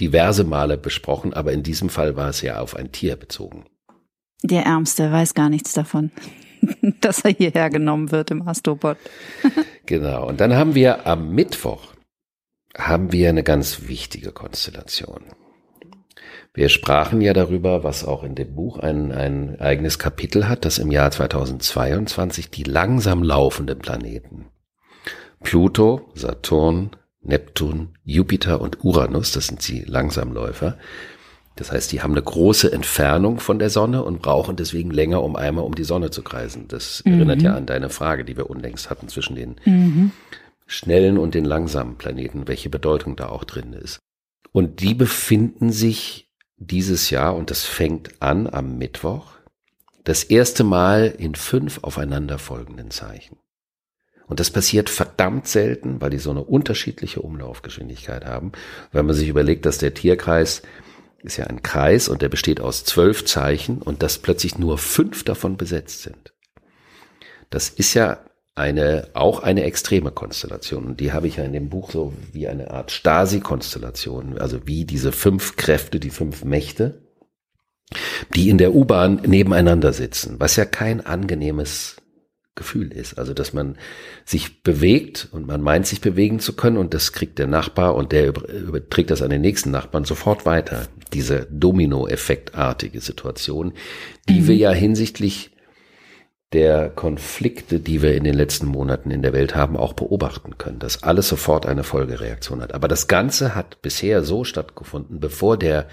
diverse 0.00 0.44
Male 0.44 0.78
besprochen, 0.78 1.34
aber 1.34 1.52
in 1.52 1.62
diesem 1.62 1.88
Fall 1.88 2.16
war 2.16 2.28
es 2.28 2.42
ja 2.42 2.60
auf 2.60 2.74
ein 2.76 2.92
Tier 2.92 3.16
bezogen. 3.16 3.66
Der 4.42 4.64
Ärmste 4.64 5.12
weiß 5.12 5.34
gar 5.34 5.50
nichts 5.50 5.72
davon, 5.72 6.10
dass 7.00 7.20
er 7.24 7.32
hierher 7.32 7.70
genommen 7.70 8.10
wird 8.10 8.30
im 8.30 8.46
Astropod. 8.46 8.96
genau. 9.86 10.26
Und 10.26 10.40
dann 10.40 10.54
haben 10.54 10.74
wir 10.74 11.06
am 11.06 11.30
Mittwoch 11.30 11.94
haben 12.76 13.12
wir 13.12 13.28
eine 13.28 13.42
ganz 13.42 13.88
wichtige 13.88 14.32
Konstellation. 14.32 15.24
Wir 16.54 16.68
sprachen 16.68 17.20
ja 17.20 17.32
darüber, 17.32 17.84
was 17.84 18.04
auch 18.04 18.24
in 18.24 18.34
dem 18.34 18.54
Buch 18.54 18.78
ein, 18.78 19.12
ein 19.12 19.60
eigenes 19.60 19.98
Kapitel 19.98 20.48
hat, 20.48 20.64
dass 20.64 20.78
im 20.78 20.90
Jahr 20.90 21.10
2022 21.10 22.50
die 22.50 22.64
langsam 22.64 23.22
laufenden 23.22 23.78
Planeten 23.78 24.46
Pluto, 25.42 26.10
Saturn, 26.14 26.90
Neptun, 27.22 27.90
Jupiter 28.04 28.60
und 28.60 28.84
Uranus, 28.84 29.32
das 29.32 29.46
sind 29.46 29.66
die 29.68 29.82
Langsamläufer. 29.82 30.78
Das 31.56 31.70
heißt, 31.72 31.92
die 31.92 32.00
haben 32.00 32.12
eine 32.12 32.22
große 32.22 32.72
Entfernung 32.72 33.38
von 33.38 33.58
der 33.58 33.68
Sonne 33.68 34.02
und 34.02 34.22
brauchen 34.22 34.56
deswegen 34.56 34.90
länger, 34.90 35.22
um 35.22 35.36
einmal 35.36 35.64
um 35.64 35.74
die 35.74 35.84
Sonne 35.84 36.10
zu 36.10 36.22
kreisen. 36.22 36.68
Das 36.68 37.02
mhm. 37.04 37.14
erinnert 37.14 37.42
ja 37.42 37.54
an 37.54 37.66
deine 37.66 37.90
Frage, 37.90 38.24
die 38.24 38.36
wir 38.36 38.48
unlängst 38.48 38.88
hatten 38.88 39.08
zwischen 39.08 39.36
den 39.36 39.56
mhm. 39.66 40.12
schnellen 40.66 41.18
und 41.18 41.34
den 41.34 41.44
langsamen 41.44 41.96
Planeten, 41.96 42.48
welche 42.48 42.70
Bedeutung 42.70 43.16
da 43.16 43.28
auch 43.28 43.44
drin 43.44 43.74
ist. 43.74 43.98
Und 44.52 44.80
die 44.80 44.94
befinden 44.94 45.70
sich 45.70 46.30
dieses 46.56 47.10
Jahr, 47.10 47.36
und 47.36 47.50
das 47.50 47.64
fängt 47.64 48.22
an 48.22 48.46
am 48.46 48.78
Mittwoch, 48.78 49.32
das 50.04 50.24
erste 50.24 50.64
Mal 50.64 51.14
in 51.18 51.34
fünf 51.34 51.80
aufeinanderfolgenden 51.82 52.90
Zeichen. 52.90 53.36
Und 54.30 54.38
das 54.38 54.50
passiert 54.50 54.88
verdammt 54.88 55.48
selten, 55.48 56.00
weil 56.00 56.10
die 56.10 56.18
so 56.18 56.30
eine 56.30 56.44
unterschiedliche 56.44 57.20
Umlaufgeschwindigkeit 57.20 58.24
haben. 58.24 58.52
Wenn 58.92 59.04
man 59.04 59.16
sich 59.16 59.28
überlegt, 59.28 59.66
dass 59.66 59.78
der 59.78 59.92
Tierkreis 59.92 60.62
ist 61.18 61.36
ja 61.36 61.48
ein 61.48 61.62
Kreis 61.62 62.08
und 62.08 62.22
der 62.22 62.28
besteht 62.28 62.60
aus 62.60 62.84
zwölf 62.84 63.24
Zeichen 63.24 63.82
und 63.82 64.04
dass 64.04 64.18
plötzlich 64.18 64.56
nur 64.56 64.78
fünf 64.78 65.24
davon 65.24 65.56
besetzt 65.56 66.02
sind. 66.02 66.32
Das 67.50 67.70
ist 67.70 67.92
ja 67.94 68.20
eine, 68.54 69.08
auch 69.14 69.42
eine 69.42 69.64
extreme 69.64 70.12
Konstellation. 70.12 70.84
Und 70.84 71.00
die 71.00 71.12
habe 71.12 71.26
ich 71.26 71.36
ja 71.36 71.44
in 71.44 71.52
dem 71.52 71.68
Buch 71.68 71.90
so 71.90 72.14
wie 72.32 72.46
eine 72.46 72.70
Art 72.70 72.92
Stasi-Konstellation, 72.92 74.38
also 74.38 74.64
wie 74.64 74.84
diese 74.84 75.10
fünf 75.10 75.56
Kräfte, 75.56 75.98
die 75.98 76.10
fünf 76.10 76.44
Mächte, 76.44 77.02
die 78.36 78.48
in 78.48 78.58
der 78.58 78.76
U-Bahn 78.76 79.22
nebeneinander 79.26 79.92
sitzen, 79.92 80.36
was 80.38 80.54
ja 80.54 80.64
kein 80.64 81.04
angenehmes 81.04 81.96
Gefühl 82.54 82.92
ist. 82.92 83.18
Also, 83.18 83.32
dass 83.32 83.52
man 83.52 83.76
sich 84.24 84.62
bewegt 84.62 85.28
und 85.32 85.46
man 85.46 85.60
meint, 85.60 85.86
sich 85.86 86.00
bewegen 86.00 86.40
zu 86.40 86.54
können 86.54 86.76
und 86.76 86.94
das 86.94 87.12
kriegt 87.12 87.38
der 87.38 87.46
Nachbar 87.46 87.94
und 87.94 88.12
der 88.12 88.26
überträgt 88.26 89.10
das 89.10 89.22
an 89.22 89.30
den 89.30 89.40
nächsten 89.40 89.70
Nachbarn 89.70 90.04
sofort 90.04 90.44
weiter. 90.46 90.88
Diese 91.12 91.46
Domino-Effektartige 91.50 93.00
Situation, 93.00 93.72
die 94.28 94.40
mhm. 94.40 94.48
wir 94.48 94.56
ja 94.56 94.70
hinsichtlich 94.72 95.52
der 96.52 96.90
Konflikte, 96.90 97.78
die 97.78 98.02
wir 98.02 98.14
in 98.14 98.24
den 98.24 98.34
letzten 98.34 98.66
Monaten 98.66 99.12
in 99.12 99.22
der 99.22 99.32
Welt 99.32 99.54
haben, 99.54 99.76
auch 99.76 99.92
beobachten 99.92 100.58
können, 100.58 100.80
dass 100.80 101.04
alles 101.04 101.28
sofort 101.28 101.64
eine 101.64 101.84
Folgereaktion 101.84 102.60
hat. 102.60 102.74
Aber 102.74 102.88
das 102.88 103.06
Ganze 103.06 103.54
hat 103.54 103.80
bisher 103.82 104.24
so 104.24 104.42
stattgefunden, 104.42 105.20
bevor 105.20 105.56
der 105.56 105.86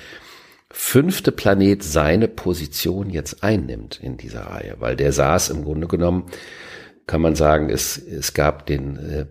fünfte 0.70 1.32
Planet 1.32 1.82
seine 1.84 2.28
Position 2.28 3.10
jetzt 3.10 3.44
einnimmt 3.44 4.00
in 4.02 4.18
dieser 4.18 4.42
Reihe, 4.42 4.76
weil 4.80 4.96
der 4.96 5.12
saß 5.12 5.50
im 5.50 5.64
Grunde 5.64 5.88
genommen, 5.88 6.26
kann 7.06 7.22
man 7.22 7.36
sagen, 7.36 7.70
es, 7.70 7.98
es 7.98 8.34
gab 8.34 8.66
den 8.66 8.98
äh, 8.98 9.26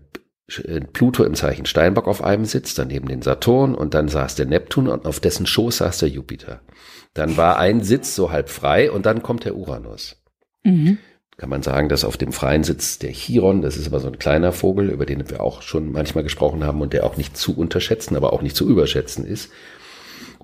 Pluto 0.93 1.25
im 1.25 1.35
Zeichen 1.35 1.67
Steinbock 1.67 2.07
auf 2.07 2.23
einem 2.23 2.45
Sitz, 2.45 2.75
daneben 2.75 3.09
den 3.09 3.23
Saturn 3.23 3.75
und 3.75 3.95
dann 3.95 4.09
saß 4.09 4.37
der 4.37 4.47
Neptun 4.47 4.89
und 4.89 5.05
auf 5.05 5.21
dessen 5.21 5.45
Schoß 5.45 5.79
saß 5.79 5.99
der 5.99 6.09
Jupiter. 6.09 6.61
Dann 7.15 7.37
war 7.37 7.59
ein 7.59 7.83
Sitz 7.83 8.15
so 8.15 8.31
halb 8.31 8.49
frei 8.49 8.91
und 8.91 9.07
dann 9.07 9.23
kommt 9.23 9.45
der 9.45 9.57
Uranus. 9.57 10.23
Mhm. 10.63 10.99
Kann 11.37 11.51
man 11.51 11.63
sagen, 11.63 11.91
dass 11.91 12.05
auf 12.05 12.17
dem 12.17 12.33
freien 12.33 12.65
Sitz 12.65 12.99
der 12.99 13.11
Chiron, 13.11 13.61
das 13.61 13.77
ist 13.77 13.89
aber 13.89 14.01
so 14.01 14.07
ein 14.07 14.19
kleiner 14.19 14.53
Vogel, 14.53 14.89
über 14.89 15.05
den 15.05 15.29
wir 15.29 15.43
auch 15.43 15.61
schon 15.61 15.93
manchmal 15.93 16.25
gesprochen 16.25 16.65
haben 16.65 16.81
und 16.81 16.95
der 16.95 17.05
auch 17.05 17.19
nicht 17.19 17.37
zu 17.37 17.57
unterschätzen, 17.57 18.17
aber 18.17 18.33
auch 18.33 18.41
nicht 18.41 18.57
zu 18.57 18.67
überschätzen 18.67 19.27
ist. 19.27 19.51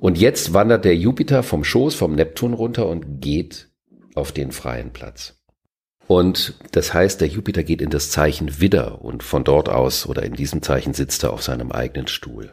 Und 0.03 0.19
jetzt 0.19 0.53
wandert 0.53 0.85
der 0.85 0.97
Jupiter 0.97 1.45
vom 1.45 1.63
Schoß 1.63 1.95
vom 1.95 2.17
Neptun 2.17 2.55
runter 2.55 2.89
und 2.89 3.21
geht 3.21 3.71
auf 4.17 4.33
den 4.33 4.51
freien 4.51 4.93
Platz. 4.93 5.41
Und 6.09 6.55
das 6.73 6.93
heißt, 6.93 7.21
der 7.21 7.29
Jupiter 7.29 7.63
geht 7.63 7.81
in 7.81 7.91
das 7.91 8.11
Zeichen 8.11 8.61
Widder 8.61 9.01
und 9.03 9.23
von 9.23 9.45
dort 9.45 9.69
aus 9.69 10.07
oder 10.07 10.25
in 10.25 10.35
diesem 10.35 10.61
Zeichen 10.61 10.93
sitzt 10.93 11.23
er 11.23 11.33
auf 11.33 11.45
seinem 11.45 11.71
eigenen 11.71 12.09
Stuhl. 12.09 12.53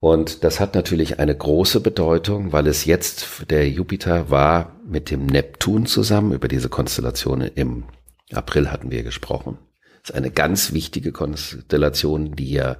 Und 0.00 0.42
das 0.42 0.58
hat 0.58 0.74
natürlich 0.74 1.20
eine 1.20 1.36
große 1.36 1.78
Bedeutung, 1.78 2.50
weil 2.50 2.66
es 2.66 2.84
jetzt, 2.84 3.48
der 3.48 3.70
Jupiter 3.70 4.28
war 4.28 4.74
mit 4.84 5.08
dem 5.08 5.24
Neptun 5.24 5.86
zusammen, 5.86 6.32
über 6.32 6.48
diese 6.48 6.68
Konstellation 6.68 7.42
im 7.42 7.84
April 8.32 8.72
hatten 8.72 8.90
wir 8.90 9.04
gesprochen. 9.04 9.56
Das 10.02 10.10
ist 10.10 10.16
eine 10.16 10.32
ganz 10.32 10.72
wichtige 10.72 11.12
Konstellation, 11.12 12.34
die 12.34 12.50
ja 12.50 12.76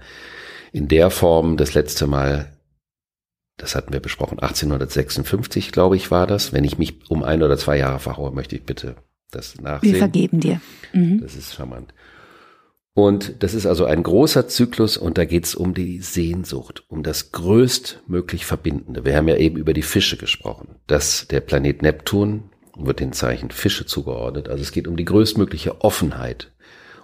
in 0.73 0.89
der 0.89 1.11
Form 1.11 1.57
das 1.57 1.75
letzte 1.75 2.09
Mal 2.09 2.57
das 3.61 3.75
hatten 3.75 3.93
wir 3.93 4.01
besprochen, 4.01 4.39
1856, 4.39 5.71
glaube 5.71 5.97
ich, 5.97 6.11
war 6.11 6.27
das. 6.27 6.53
Wenn 6.53 6.65
ich 6.65 6.79
mich 6.79 7.11
um 7.11 7.23
ein 7.23 7.43
oder 7.43 7.59
zwei 7.59 7.77
Jahre 7.77 7.99
verhaue, 7.99 8.33
möchte 8.33 8.57
ich 8.57 8.65
bitte 8.65 8.97
das 9.31 9.61
nachsehen. 9.61 9.93
Wir 9.93 9.99
vergeben 9.99 10.41
dir. 10.41 10.61
Mhm. 10.93 11.21
Das 11.21 11.37
ist 11.37 11.55
charmant. 11.55 11.93
Und 12.95 13.43
das 13.43 13.55
ist 13.55 13.67
also 13.67 13.85
ein 13.85 14.03
großer 14.03 14.49
Zyklus 14.49 14.97
und 14.97 15.17
da 15.17 15.25
geht 15.25 15.45
es 15.45 15.55
um 15.55 15.75
die 15.75 16.01
Sehnsucht, 16.01 16.85
um 16.89 17.03
das 17.03 17.33
größtmöglich 17.33 18.47
Verbindende. 18.47 19.05
Wir 19.05 19.17
haben 19.17 19.29
ja 19.29 19.37
eben 19.37 19.57
über 19.57 19.75
die 19.75 19.83
Fische 19.83 20.17
gesprochen. 20.17 20.77
dass 20.87 21.29
der 21.29 21.41
Planet 21.41 21.83
Neptun 21.83 22.45
wird 22.77 23.01
den 23.01 23.13
Zeichen 23.13 23.51
Fische 23.51 23.87
zugeordnet. 23.87 24.49
Also 24.49 24.63
es 24.63 24.73
geht 24.73 24.89
um 24.89 24.97
die 24.97 25.05
größtmögliche 25.05 25.83
Offenheit 25.83 26.51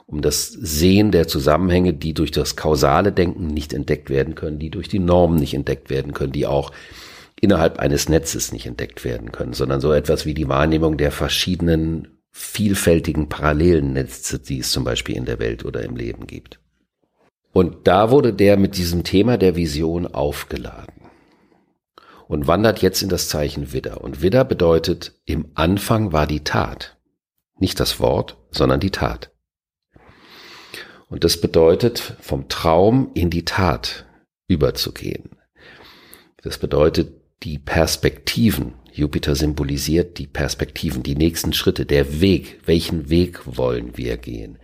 um 0.07 0.23
das 0.23 0.49
Sehen 0.49 1.11
der 1.11 1.27
Zusammenhänge, 1.27 1.93
die 1.93 2.15
durch 2.15 2.31
das 2.31 2.57
kausale 2.57 3.13
Denken 3.13 3.49
nicht 3.49 3.73
entdeckt 3.73 4.09
werden 4.09 4.35
können, 4.35 4.59
die 4.59 4.71
durch 4.71 4.89
die 4.89 5.01
Normen 5.01 5.39
nicht 5.39 5.55
entdeckt 5.55 5.91
werden 5.91 6.15
können, 6.15 6.33
die 6.33 6.47
auch 6.47 6.73
innerhalb 7.41 7.79
eines 7.79 8.09
Netzes 8.09 8.53
nicht 8.53 8.67
entdeckt 8.67 9.05
werden 9.05 9.33
können, 9.33 9.53
sondern 9.53 9.81
so 9.81 9.93
etwas 9.93 10.25
wie 10.25 10.35
die 10.35 10.49
Wahrnehmung 10.49 10.97
der 10.97 11.11
verschiedenen 11.11 12.09
vielfältigen 12.31 13.29
parallelen 13.29 13.93
Netze, 13.95 14.39
die 14.39 14.61
es 14.61 14.71
zum 14.71 14.85
Beispiel 14.85 15.17
in 15.17 15.25
der 15.25 15.39
Welt 15.39 15.65
oder 15.65 15.83
im 15.83 15.97
Leben 15.97 16.27
gibt. 16.27 16.61
Und 17.53 17.87
da 17.87 18.11
wurde 18.11 18.33
der 18.33 18.57
mit 18.57 18.77
diesem 18.77 19.03
Thema 19.03 19.39
der 19.39 19.57
Vision 19.57 20.07
aufgeladen 20.07 20.95
und 22.29 22.47
wandert 22.47 22.83
jetzt 22.83 23.03
in 23.03 23.09
das 23.09 23.29
Zeichen 23.29 23.73
Widder. 23.73 24.03
Und 24.03 24.21
Widder 24.21 24.45
bedeutet, 24.45 25.15
im 25.25 25.47
Anfang 25.55 26.13
war 26.13 26.27
die 26.27 26.45
Tat. 26.45 26.97
Nicht 27.59 27.81
das 27.81 27.99
Wort, 28.01 28.37
sondern 28.51 28.81
die 28.81 28.91
Tat. 28.91 29.31
Und 31.09 31.25
das 31.25 31.41
bedeutet, 31.41 32.17
vom 32.21 32.49
Traum 32.49 33.11
in 33.15 33.31
die 33.31 33.45
Tat 33.45 34.07
überzugehen. 34.49 35.37
Das 36.43 36.59
bedeutet, 36.59 37.13
die 37.43 37.59
Perspektiven, 37.59 38.75
Jupiter 38.93 39.35
symbolisiert 39.37 40.19
die 40.19 40.27
Perspektiven, 40.27 41.03
die 41.03 41.17
nächsten 41.17 41.53
Schritte, 41.53 41.87
der 41.87 42.21
Weg, 42.21 42.61
welchen 42.65 43.11
Weg 43.11 43.41
wollen 43.45 43.97
wir 43.97 44.17
gehen. 44.17 44.59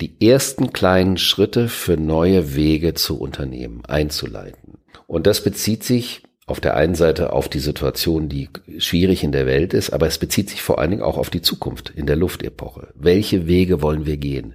Die 0.00 0.26
ersten 0.26 0.72
kleinen 0.72 1.16
Schritte 1.16 1.68
für 1.68 1.96
neue 1.96 2.56
Wege 2.56 2.94
zu 2.94 3.20
unternehmen, 3.20 3.84
einzuleiten. 3.84 4.78
Und 5.06 5.26
das 5.26 5.44
bezieht 5.44 5.84
sich 5.84 6.22
auf 6.46 6.60
der 6.60 6.76
einen 6.76 6.94
Seite 6.94 7.32
auf 7.32 7.48
die 7.48 7.60
Situation, 7.60 8.28
die 8.28 8.48
schwierig 8.78 9.22
in 9.22 9.32
der 9.32 9.46
Welt 9.46 9.74
ist, 9.74 9.90
aber 9.90 10.06
es 10.06 10.18
bezieht 10.18 10.50
sich 10.50 10.62
vor 10.62 10.78
allen 10.78 10.90
Dingen 10.90 11.02
auch 11.02 11.18
auf 11.18 11.30
die 11.30 11.42
Zukunft 11.42 11.90
in 11.90 12.06
der 12.06 12.16
Luftepoche. 12.16 12.88
Welche 12.94 13.46
Wege 13.46 13.80
wollen 13.80 14.06
wir 14.06 14.16
gehen? 14.16 14.54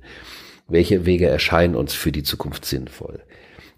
Welche 0.68 1.06
Wege 1.06 1.28
erscheinen 1.28 1.76
uns 1.76 1.94
für 1.94 2.12
die 2.12 2.24
Zukunft 2.24 2.66
sinnvoll. 2.66 3.24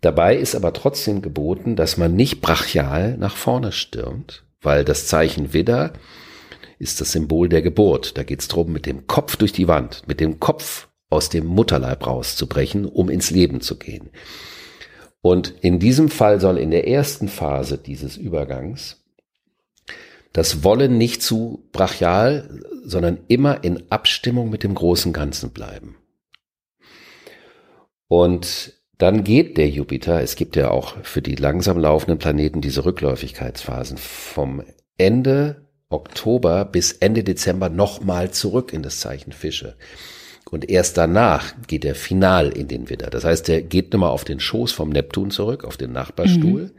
Dabei 0.02 0.36
ist 0.36 0.56
aber 0.56 0.74
trotzdem 0.74 1.22
geboten, 1.22 1.76
dass 1.76 1.98
man 1.98 2.16
nicht 2.16 2.42
brachial 2.42 3.18
nach 3.18 3.36
vorne 3.36 3.72
stürmt, 3.72 4.44
weil 4.62 4.86
das 4.86 5.08
Zeichen 5.08 5.54
Widder 5.54 5.94
ist 6.78 7.02
das 7.02 7.12
Symbol 7.12 7.50
der 7.50 7.62
Geburt. 7.62 8.18
Da 8.18 8.24
geht 8.24 8.40
es 8.40 8.48
darum, 8.48 8.72
mit 8.72 8.86
dem 8.86 9.08
Kopf 9.08 9.36
durch 9.36 9.52
die 9.52 9.68
Wand, 9.68 10.04
mit 10.08 10.22
dem 10.22 10.40
Kopf 10.40 10.88
aus 11.10 11.30
dem 11.30 11.46
Mutterleib 11.46 12.06
rauszubrechen, 12.06 12.86
um 12.86 13.10
ins 13.10 13.32
Leben 13.32 13.62
zu 13.62 13.78
gehen. 13.78 14.10
Und 15.22 15.54
in 15.62 15.80
diesem 15.80 16.10
Fall 16.10 16.40
soll 16.40 16.58
in 16.58 16.72
der 16.72 16.88
ersten 16.88 17.28
Phase 17.28 17.78
dieses 17.78 18.16
Übergangs 18.16 18.98
das 20.32 20.64
Wollen 20.64 20.98
nicht 20.98 21.22
zu 21.24 21.68
brachial, 21.72 22.62
sondern 22.84 23.18
immer 23.28 23.64
in 23.64 23.84
Abstimmung 23.90 24.50
mit 24.50 24.64
dem 24.64 24.76
großen 24.76 25.12
Ganzen 25.12 25.50
bleiben. 25.50 25.96
Und 28.10 28.74
dann 28.98 29.24
geht 29.24 29.58
der 29.58 29.70
Jupiter, 29.70 30.22
es 30.22 30.36
gibt 30.36 30.58
ja 30.58 30.72
auch 30.72 30.98
für 31.04 31.22
die 31.22 31.36
langsam 31.36 31.78
laufenden 31.78 32.20
Planeten 32.20 32.60
diese 32.60 32.84
Rückläufigkeitsphasen, 32.84 33.98
vom 33.98 34.62
Ende 34.98 35.68
Oktober 35.90 36.66
bis 36.66 36.92
Ende 36.92 37.24
Dezember 37.24 37.70
nochmal 37.70 38.32
zurück 38.32 38.74
in 38.74 38.84
das 38.84 39.00
Zeichen 39.00 39.32
Fische. 39.32 39.76
Und 40.52 40.70
erst 40.70 40.98
danach 40.98 41.54
geht 41.68 41.86
er 41.86 41.96
final 41.96 42.50
in 42.50 42.68
den 42.68 42.90
Widder. 42.90 43.10
Das 43.10 43.24
heißt, 43.24 43.48
er 43.50 43.62
geht 43.62 43.94
nochmal 43.94 44.10
auf 44.10 44.26
den 44.26 44.40
Schoß 44.40 44.72
vom 44.72 44.90
Neptun 44.90 45.30
zurück, 45.30 45.64
auf 45.64 45.78
den 45.78 45.92
Nachbarstuhl, 45.92 46.64
mhm. 46.64 46.72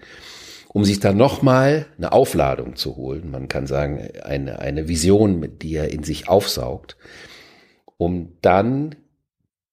um 0.68 0.84
sich 0.84 0.98
dann 0.98 1.16
nochmal 1.16 1.86
eine 1.96 2.12
Aufladung 2.12 2.74
zu 2.74 2.96
holen. 2.96 3.30
Man 3.30 3.46
kann 3.46 3.68
sagen, 3.68 4.10
eine, 4.24 4.58
eine 4.58 4.88
Vision, 4.88 5.48
die 5.62 5.76
er 5.76 5.92
in 5.92 6.02
sich 6.02 6.28
aufsaugt, 6.28 6.96
um 7.96 8.32
dann 8.42 8.96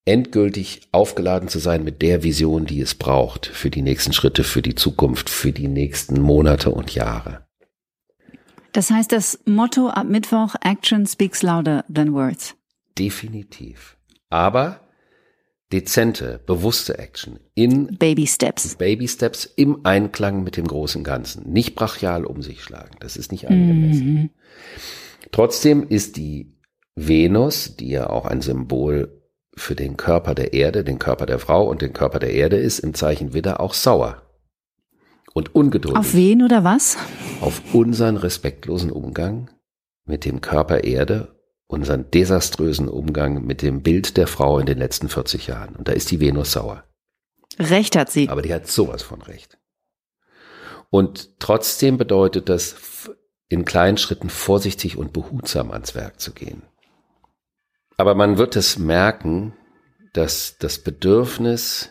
endgültig 0.08 0.88
aufgeladen 0.92 1.50
zu 1.50 1.60
sein 1.60 1.84
mit 1.84 2.02
der 2.02 2.24
Vision, 2.24 2.66
die 2.66 2.82
es 2.82 2.96
braucht 2.96 3.46
für 3.46 3.70
die 3.70 3.82
nächsten 3.82 4.14
Schritte, 4.14 4.44
für 4.44 4.62
die 4.62 4.76
Zukunft, 4.76 5.30
für 5.30 5.52
die 5.52 5.68
nächsten 5.68 6.22
Monate 6.22 6.72
und 6.72 6.96
Jahre. 6.96 7.46
Das 8.72 8.90
heißt, 8.90 9.12
das 9.12 9.40
Motto 9.46 9.90
ab 9.90 10.08
Mittwoch, 10.08 10.56
Action 10.62 11.06
speaks 11.06 11.42
louder 11.44 11.84
than 11.94 12.14
words. 12.14 12.56
Definitiv. 12.98 13.98
Aber 14.30 14.82
dezente, 15.72 16.40
bewusste 16.46 16.98
Action 16.98 17.40
in 17.54 17.98
Baby 17.98 18.28
Steps. 18.28 18.76
Baby 18.76 19.08
Steps 19.08 19.46
im 19.46 19.86
Einklang 19.86 20.44
mit 20.44 20.56
dem 20.58 20.68
großen 20.68 21.04
Ganzen. 21.04 21.52
Nicht 21.52 21.76
brachial 21.76 22.24
um 22.26 22.42
sich 22.42 22.64
schlagen. 22.64 22.96
Das 23.00 23.18
ist 23.18 23.32
nicht 23.32 23.48
angemessen. 23.48 24.14
Mhm. 24.14 24.30
Trotzdem 25.32 25.88
ist 25.88 26.16
die 26.16 26.54
Venus, 26.96 27.76
die 27.76 27.90
ja 27.90 28.10
auch 28.10 28.26
ein 28.26 28.42
Symbol 28.42 29.17
für 29.58 29.76
den 29.76 29.98
Körper 29.98 30.36
der 30.36 30.54
Erde, 30.54 30.84
den 30.84 31.00
Körper 31.00 31.26
der 31.26 31.40
Frau 31.40 31.68
und 31.68 31.82
den 31.82 31.94
Körper 31.94 32.20
der 32.20 32.32
Erde 32.32 32.58
ist 32.58 32.80
im 32.80 32.94
Zeichen 32.94 33.34
Widder 33.34 33.60
auch 33.60 33.74
sauer 33.74 34.22
und 35.34 35.54
ungeduldig. 35.54 36.00
Auf 36.00 36.14
wen 36.14 36.44
oder 36.44 36.64
was? 36.64 36.98
Auf 37.42 37.62
unseren 37.74 38.18
respektlosen 38.18 38.92
Umgang 38.92 39.50
mit 40.06 40.26
dem 40.26 40.42
Körper 40.42 40.84
Erde, 40.84 41.36
unseren 41.68 42.10
desaströsen 42.12 42.88
Umgang 42.88 43.46
mit 43.46 43.62
dem 43.62 43.84
Bild 43.84 44.18
der 44.18 44.28
Frau 44.28 44.60
in 44.60 44.66
den 44.66 44.78
letzten 44.78 45.10
40 45.10 45.48
Jahren. 45.48 45.76
Und 45.76 45.88
da 45.88 45.92
ist 45.92 46.10
die 46.12 46.20
Venus 46.20 46.54
sauer. 46.54 46.84
Recht 47.60 47.96
hat 47.96 48.10
sie. 48.10 48.30
Aber 48.30 48.42
die 48.42 48.54
hat 48.54 48.68
sowas 48.68 49.04
von 49.04 49.22
Recht. 49.22 49.58
Und 50.90 51.40
trotzdem 51.40 51.98
bedeutet 51.98 52.50
das, 52.50 52.76
in 53.50 53.66
kleinen 53.66 53.98
Schritten 53.98 54.30
vorsichtig 54.30 54.98
und 54.98 55.14
behutsam 55.14 55.72
ans 55.72 55.96
Werk 55.96 56.20
zu 56.20 56.34
gehen. 56.34 56.64
Aber 57.98 58.14
man 58.14 58.38
wird 58.38 58.56
es 58.56 58.78
merken, 58.78 59.54
dass 60.14 60.58
das 60.60 60.80
Bedürfnis, 60.80 61.90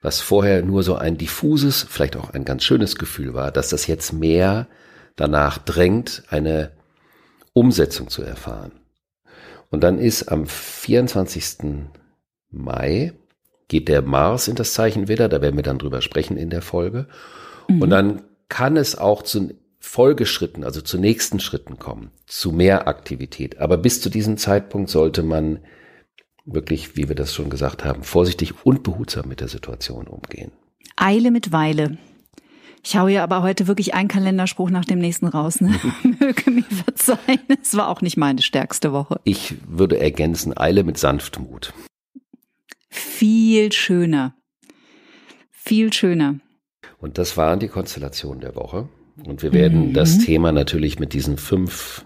was 0.00 0.20
vorher 0.20 0.62
nur 0.62 0.82
so 0.82 0.96
ein 0.96 1.18
diffuses, 1.18 1.86
vielleicht 1.88 2.16
auch 2.16 2.30
ein 2.30 2.44
ganz 2.44 2.64
schönes 2.64 2.96
Gefühl 2.96 3.34
war, 3.34 3.52
dass 3.52 3.68
das 3.68 3.86
jetzt 3.86 4.12
mehr 4.12 4.66
danach 5.14 5.58
drängt, 5.58 6.24
eine 6.28 6.72
Umsetzung 7.52 8.08
zu 8.08 8.22
erfahren. 8.22 8.72
Und 9.70 9.82
dann 9.82 9.98
ist 9.98 10.28
am 10.28 10.46
24. 10.46 11.86
Mai 12.50 13.12
geht 13.68 13.88
der 13.88 14.02
Mars 14.02 14.48
in 14.48 14.54
das 14.54 14.74
Zeichen 14.74 15.08
wieder, 15.08 15.28
da 15.28 15.42
werden 15.42 15.56
wir 15.56 15.62
dann 15.62 15.78
drüber 15.78 16.00
sprechen 16.00 16.36
in 16.36 16.50
der 16.50 16.62
Folge. 16.62 17.08
Mhm. 17.68 17.82
Und 17.82 17.90
dann 17.90 18.22
kann 18.48 18.76
es 18.76 18.96
auch 18.96 19.22
zu 19.22 19.54
Folgeschritten, 19.86 20.64
also 20.64 20.80
zu 20.82 20.98
nächsten 20.98 21.40
Schritten 21.40 21.78
kommen, 21.78 22.10
zu 22.26 22.52
mehr 22.52 22.88
Aktivität. 22.88 23.58
Aber 23.60 23.78
bis 23.78 24.00
zu 24.00 24.10
diesem 24.10 24.36
Zeitpunkt 24.36 24.90
sollte 24.90 25.22
man 25.22 25.60
wirklich, 26.44 26.96
wie 26.96 27.08
wir 27.08 27.14
das 27.14 27.32
schon 27.32 27.50
gesagt 27.50 27.84
haben, 27.84 28.02
vorsichtig 28.02 28.66
und 28.66 28.82
behutsam 28.82 29.28
mit 29.28 29.40
der 29.40 29.48
Situation 29.48 30.06
umgehen. 30.06 30.50
Eile 30.96 31.30
mit 31.30 31.52
Weile. 31.52 31.98
Ich 32.84 32.96
hau 32.96 33.08
ja 33.08 33.22
aber 33.22 33.42
heute 33.42 33.68
wirklich 33.68 33.94
einen 33.94 34.08
Kalenderspruch 34.08 34.70
nach 34.70 34.84
dem 34.84 34.98
nächsten 34.98 35.28
raus. 35.28 35.60
Ne? 35.60 35.74
Möge 36.20 36.50
mir 36.50 36.62
verzeihen, 36.64 37.40
es 37.62 37.76
war 37.76 37.88
auch 37.88 38.02
nicht 38.02 38.16
meine 38.16 38.42
stärkste 38.42 38.92
Woche. 38.92 39.20
Ich 39.24 39.54
würde 39.66 39.98
ergänzen, 39.98 40.56
Eile 40.56 40.84
mit 40.84 40.98
Sanftmut. 40.98 41.72
viel 42.90 43.72
schöner. 43.72 44.34
Viel 45.50 45.92
schöner. 45.92 46.40
Und 46.98 47.18
das 47.18 47.36
waren 47.36 47.60
die 47.60 47.68
Konstellationen 47.68 48.40
der 48.40 48.56
Woche. 48.56 48.88
Und 49.24 49.42
wir 49.42 49.52
werden 49.52 49.88
mhm. 49.88 49.92
das 49.94 50.18
Thema 50.18 50.52
natürlich 50.52 50.98
mit 50.98 51.12
diesen 51.12 51.36
fünf 51.36 52.04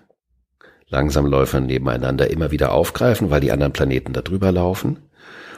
Langsamläufern 0.88 1.66
nebeneinander 1.66 2.31
immer 2.31 2.51
wieder 2.51 2.73
aufgreifen, 2.73 3.31
weil 3.31 3.40
die 3.40 3.53
anderen 3.53 3.73
Planeten 3.73 4.12
da 4.12 4.23
drüber 4.23 4.53
laufen. 4.53 4.99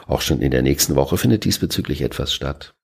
Auch 0.06 0.20
schon 0.20 0.40
in 0.40 0.50
der 0.50 0.62
nächsten 0.62 0.94
Woche 0.94 1.16
findet 1.16 1.44
diesbezüglich 1.44 2.02
etwas 2.02 2.34
statt. 2.34 2.74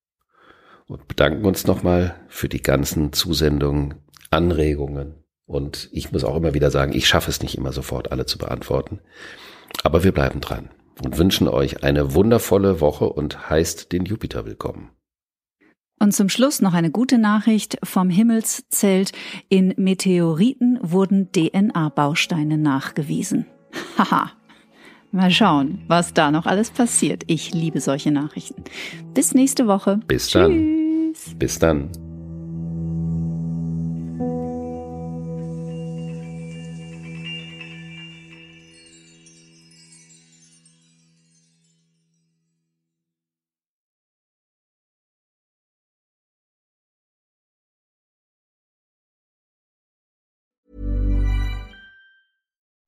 Und 0.86 1.06
bedanken 1.08 1.44
uns 1.44 1.66
nochmal 1.66 2.14
für 2.28 2.48
die 2.48 2.62
ganzen 2.62 3.12
Zusendungen, 3.12 3.94
Anregungen. 4.30 5.24
Und 5.44 5.88
ich 5.92 6.12
muss 6.12 6.24
auch 6.24 6.36
immer 6.36 6.54
wieder 6.54 6.70
sagen, 6.70 6.94
ich 6.94 7.06
schaffe 7.06 7.30
es 7.30 7.42
nicht 7.42 7.56
immer 7.56 7.72
sofort 7.72 8.12
alle 8.12 8.26
zu 8.26 8.38
beantworten. 8.38 9.00
Aber 9.82 10.04
wir 10.04 10.12
bleiben 10.12 10.40
dran 10.40 10.70
und 11.04 11.18
wünschen 11.18 11.48
euch 11.48 11.82
eine 11.84 12.14
wundervolle 12.14 12.80
Woche 12.80 13.06
und 13.06 13.50
heißt 13.50 13.92
den 13.92 14.04
Jupiter 14.04 14.46
willkommen. 14.46 14.90
Und 15.98 16.12
zum 16.12 16.28
Schluss 16.28 16.60
noch 16.60 16.74
eine 16.74 16.90
gute 16.90 17.18
Nachricht 17.18 17.78
vom 17.82 18.10
Himmelszelt. 18.10 19.12
In 19.48 19.74
Meteoriten 19.76 20.78
wurden 20.80 21.30
DNA-Bausteine 21.32 22.58
nachgewiesen. 22.58 23.46
Haha. 23.98 24.32
Mal 25.10 25.30
schauen, 25.30 25.82
was 25.88 26.12
da 26.12 26.30
noch 26.30 26.44
alles 26.44 26.70
passiert. 26.70 27.22
Ich 27.28 27.54
liebe 27.54 27.80
solche 27.80 28.10
Nachrichten. 28.10 28.62
Bis 29.14 29.34
nächste 29.34 29.66
Woche. 29.66 30.00
Bis 30.06 30.28
Tschüss. 30.28 30.42
dann. 30.42 31.38
Bis 31.38 31.58
dann. 31.58 32.07